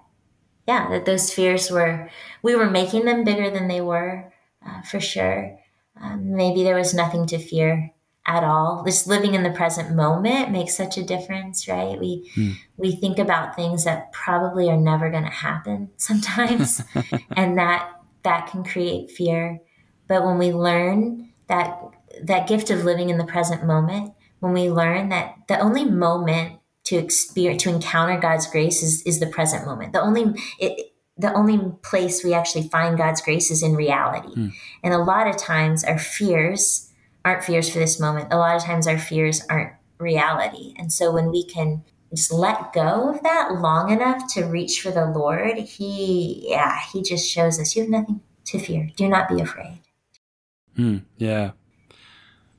[0.67, 2.09] yeah, that those fears were,
[2.43, 4.33] we were making them bigger than they were,
[4.67, 5.59] uh, for sure.
[6.01, 7.93] Um, maybe there was nothing to fear
[8.27, 8.85] at all.
[8.85, 11.99] Just living in the present moment makes such a difference, right?
[11.99, 12.53] We hmm.
[12.77, 16.83] we think about things that probably are never going to happen sometimes,
[17.37, 17.91] and that
[18.23, 19.61] that can create fear.
[20.09, 21.81] But when we learn that
[22.23, 26.59] that gift of living in the present moment, when we learn that the only moment
[26.85, 29.93] to experience to encounter God's grace is is the present moment.
[29.93, 34.35] The only it, the only place we actually find God's grace is in reality.
[34.35, 34.49] Hmm.
[34.83, 36.93] And a lot of times our fears
[37.25, 38.33] aren't fears for this moment.
[38.33, 40.75] A lot of times our fears aren't reality.
[40.77, 44.91] And so when we can just let go of that long enough to reach for
[44.91, 48.91] the Lord, He, yeah, He just shows us you have nothing to fear.
[48.97, 49.81] Do not be afraid.
[50.77, 51.53] Hmm, yeah.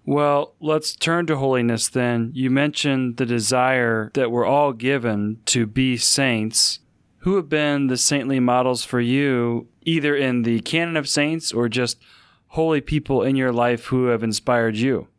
[0.03, 2.31] Well, let's turn to holiness then.
[2.33, 6.79] You mentioned the desire that we're all given to be saints.
[7.27, 11.67] Who have been the saintly models for you, either in the canon of saints or
[11.67, 12.01] just
[12.47, 15.09] holy people in your life who have inspired you?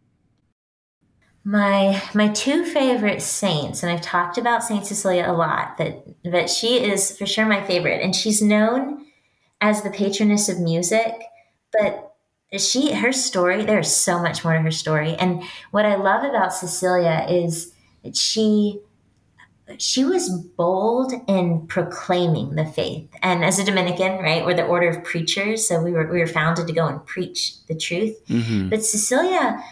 [1.44, 6.48] My my two favorite saints, and I've talked about Saint Cecilia a lot, that that
[6.48, 9.04] she is for sure my favorite, and she's known
[9.61, 11.12] as the patroness of music,
[11.78, 12.14] but
[12.56, 15.42] she her story there's so much more to her story, and
[15.72, 18.80] what I love about Cecilia is that she
[19.76, 23.08] she was bold in proclaiming the faith.
[23.22, 26.26] And as a Dominican, right, we're the order of preachers, so we were we were
[26.26, 28.16] founded to go and preach the truth.
[28.28, 28.70] Mm-hmm.
[28.70, 29.62] But Cecilia,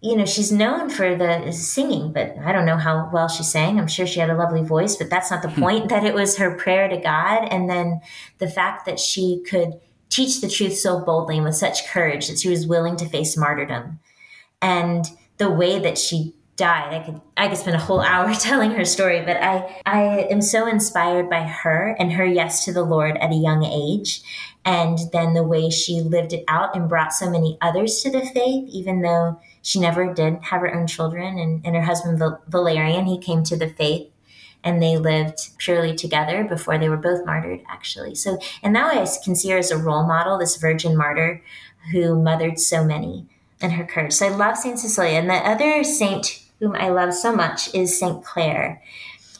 [0.00, 3.80] you know, she's known for the singing, but I don't know how well she sang.
[3.80, 5.60] I'm sure she had a lovely voice, but that's not the hmm.
[5.60, 5.88] point.
[5.88, 8.00] that it was her prayer to God, and then
[8.38, 12.38] the fact that she could teach the truth so boldly and with such courage that
[12.38, 13.98] she was willing to face martyrdom,
[14.62, 15.06] and
[15.38, 16.94] the way that she died.
[16.94, 20.42] I could I could spend a whole hour telling her story, but I I am
[20.42, 24.22] so inspired by her and her yes to the Lord at a young age,
[24.64, 28.26] and then the way she lived it out and brought so many others to the
[28.26, 31.38] faith, even though she never did have her own children.
[31.38, 34.10] And, and her husband Valerian, he came to the faith.
[34.64, 38.16] And they lived purely together before they were both martyred, actually.
[38.16, 41.40] So, and way, I can see her as a role model, this virgin martyr
[41.92, 43.26] who mothered so many
[43.60, 44.12] and her courage.
[44.12, 45.20] So I love Saint Cecilia.
[45.20, 48.24] And the other saint whom I love so much, is St.
[48.24, 48.82] Clare.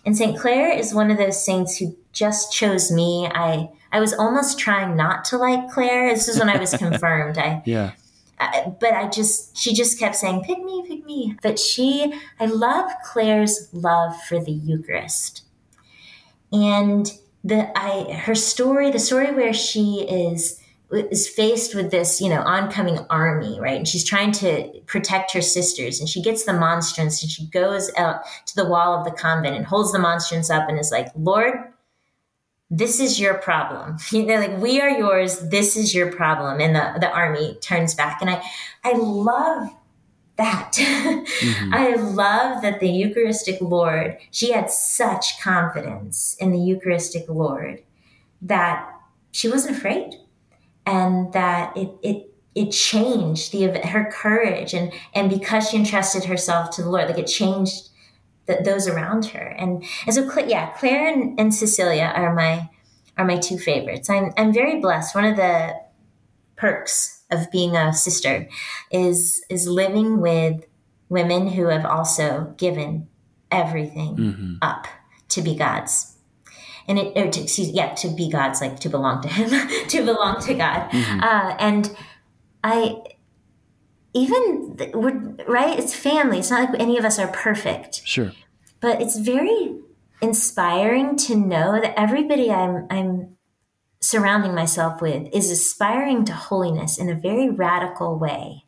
[0.05, 0.39] And St.
[0.39, 3.29] Clare is one of those saints who just chose me.
[3.33, 6.13] I I was almost trying not to like Clare.
[6.13, 7.39] This is when I was confirmed.
[7.39, 7.93] I yeah.
[8.39, 11.37] I, but I just she just kept saying pick me, pick me.
[11.43, 15.43] But she I love Clare's love for the Eucharist.
[16.53, 17.11] And
[17.43, 20.61] the I her story, the story where she is
[20.93, 23.77] is faced with this, you know, oncoming army, right?
[23.77, 27.91] And she's trying to protect her sisters and she gets the monstrance and she goes
[27.97, 31.09] out to the wall of the convent and holds the monstrance up and is like,
[31.17, 31.55] Lord,
[32.71, 33.97] this is your problem.
[34.11, 36.61] You know, like we are yours, this is your problem.
[36.61, 38.21] And the, the army turns back.
[38.21, 38.43] And I
[38.85, 39.71] I love
[40.37, 40.73] that.
[41.37, 41.75] Mm-hmm.
[41.75, 47.83] I love that the Eucharistic Lord, she had such confidence in the Eucharistic Lord
[48.41, 48.89] that
[49.33, 50.15] she wasn't afraid
[50.87, 56.71] and that it it it changed the her courage and and because she entrusted herself
[56.71, 57.91] to the Lord, like it changed
[58.47, 59.55] the, those around her.
[59.59, 62.69] And and so yeah, Clare and, and Cecilia are my
[63.19, 64.09] are my two favorites.
[64.09, 65.15] I'm I'm very blessed.
[65.15, 65.79] One of the
[66.57, 68.49] perks of being a sister
[68.91, 70.65] is is living with
[71.09, 73.09] women who have also given
[73.51, 74.55] everything mm-hmm.
[74.63, 74.87] up
[75.29, 76.16] to be God's
[76.89, 79.51] and it, or to, excuse, yeah, to be God's, like to belong to Him,
[79.89, 80.91] to belong to God.
[80.91, 81.21] Mm-hmm.
[81.21, 81.97] Uh, and
[82.63, 82.97] I,
[84.15, 85.79] even we're right.
[85.79, 86.39] It's family.
[86.39, 88.03] It's not like any of us are perfect.
[88.07, 88.33] Sure.
[88.81, 89.77] But it's very
[90.23, 93.37] inspiring to know that everybody I'm I'm
[94.01, 98.63] surrounding myself with is aspiring to holiness in a very radical way.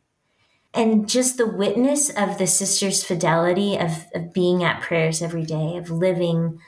[0.73, 5.77] and just the witness of the sisters' fidelity of, of being at prayers every day,
[5.77, 6.59] of living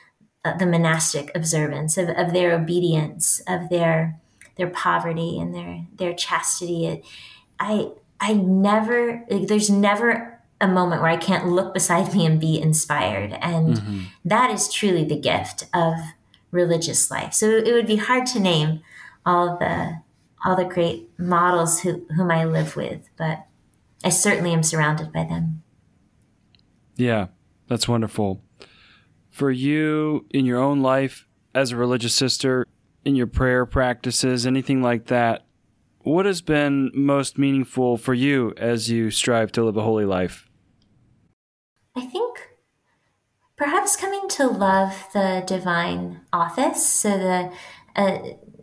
[0.44, 4.18] the monastic observance, of, of their obedience, of their
[4.56, 6.86] their poverty and their their chastity.
[6.86, 7.04] It,
[7.58, 7.90] I
[8.20, 12.60] I never like, there's never a moment where I can't look beside me and be
[12.60, 14.00] inspired, and mm-hmm.
[14.24, 15.94] that is truly the gift of
[16.50, 17.34] religious life.
[17.34, 18.80] So it would be hard to name
[19.24, 20.02] all the
[20.44, 23.46] all the great models who, whom I live with, but
[24.04, 25.62] I certainly am surrounded by them.
[26.96, 27.28] Yeah,
[27.68, 28.42] that's wonderful.
[29.32, 32.66] For you in your own life as a religious sister,
[33.04, 35.44] in your prayer practices, anything like that,
[36.00, 40.48] what has been most meaningful for you as you strive to live a holy life?
[41.96, 42.50] I think
[43.56, 46.86] perhaps coming to love the divine office.
[46.86, 47.52] So the
[47.94, 48.18] uh,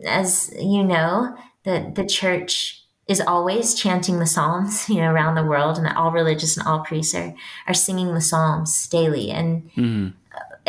[0.06, 5.44] as you know, the the church is always chanting the psalms, you know, around the
[5.44, 7.34] world, and all religious and all priests are
[7.66, 9.30] are singing the psalms daily.
[9.30, 10.08] And mm-hmm.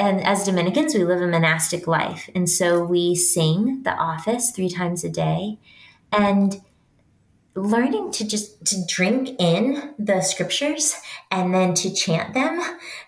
[0.01, 4.69] And as Dominicans, we live a monastic life, and so we sing the office three
[4.69, 5.59] times a day,
[6.11, 6.59] and
[7.53, 10.95] learning to just to drink in the scriptures
[11.29, 12.59] and then to chant them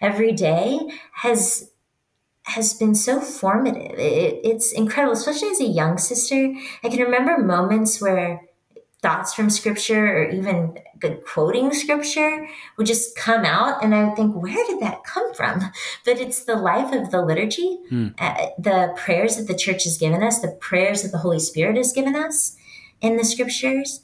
[0.01, 0.79] every day
[1.13, 1.71] has
[2.43, 3.97] has been so formative.
[3.97, 6.53] It, it's incredible, especially as a young sister.
[6.83, 8.41] I can remember moments where
[9.03, 12.47] thoughts from scripture or even good quoting scripture
[12.77, 15.59] would just come out and i would think where did that come from?
[16.05, 18.07] But it's the life of the liturgy hmm.
[18.17, 21.77] uh, the prayers that the church has given us the prayers that the holy spirit
[21.77, 22.55] has given us
[23.01, 24.01] in the scriptures.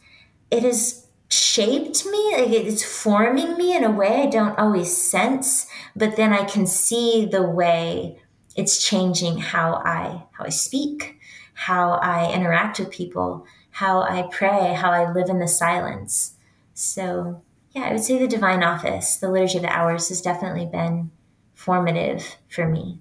[0.51, 5.67] It has shaped me like it's forming me in a way i don't always sense
[5.95, 8.17] but then i can see the way
[8.59, 11.17] it's changing how I how I speak,
[11.53, 13.45] how I interact with people,
[13.79, 16.35] how I pray, how I live in the silence.
[16.73, 20.65] So yeah, I would say the divine office, the liturgy of the hours, has definitely
[20.65, 21.11] been
[21.53, 22.99] formative for me.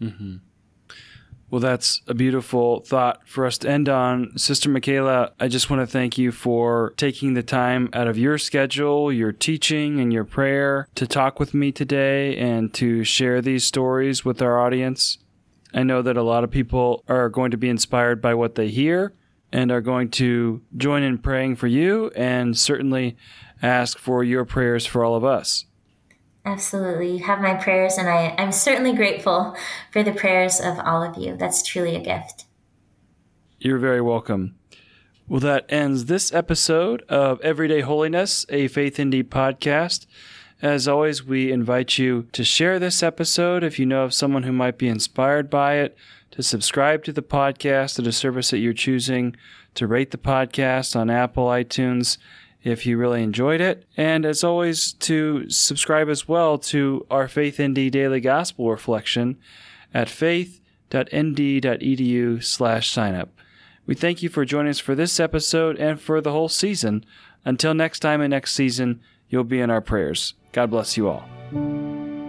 [0.00, 0.36] Mm-hmm.
[1.50, 4.38] Well, that's a beautiful thought for us to end on.
[4.38, 8.38] Sister Michaela, I just want to thank you for taking the time out of your
[8.38, 13.64] schedule, your teaching, and your prayer to talk with me today and to share these
[13.64, 15.18] stories with our audience.
[15.74, 18.68] I know that a lot of people are going to be inspired by what they
[18.68, 19.14] hear
[19.52, 23.16] and are going to join in praying for you and certainly
[23.62, 25.66] ask for your prayers for all of us.
[26.44, 27.18] Absolutely.
[27.18, 29.56] You have my prayers, and I, I'm certainly grateful
[29.92, 31.36] for the prayers of all of you.
[31.36, 32.46] That's truly a gift.
[33.60, 34.56] You're very welcome.
[35.28, 40.06] Well, that ends this episode of Everyday Holiness, a Faith ND podcast.
[40.60, 44.52] As always, we invite you to share this episode if you know of someone who
[44.52, 45.96] might be inspired by it,
[46.32, 49.36] to subscribe to the podcast at a service that you're choosing,
[49.74, 52.18] to rate the podcast on Apple, iTunes,
[52.64, 53.86] if you really enjoyed it.
[53.96, 59.38] And as always, to subscribe as well to our Faith ND Daily Gospel Reflection
[59.92, 63.28] at faith.nd.edu slash signup.
[63.84, 67.04] We thank you for joining us for this episode and for the whole season.
[67.44, 70.34] Until next time and next season, you'll be in our prayers.
[70.52, 72.21] God bless you all.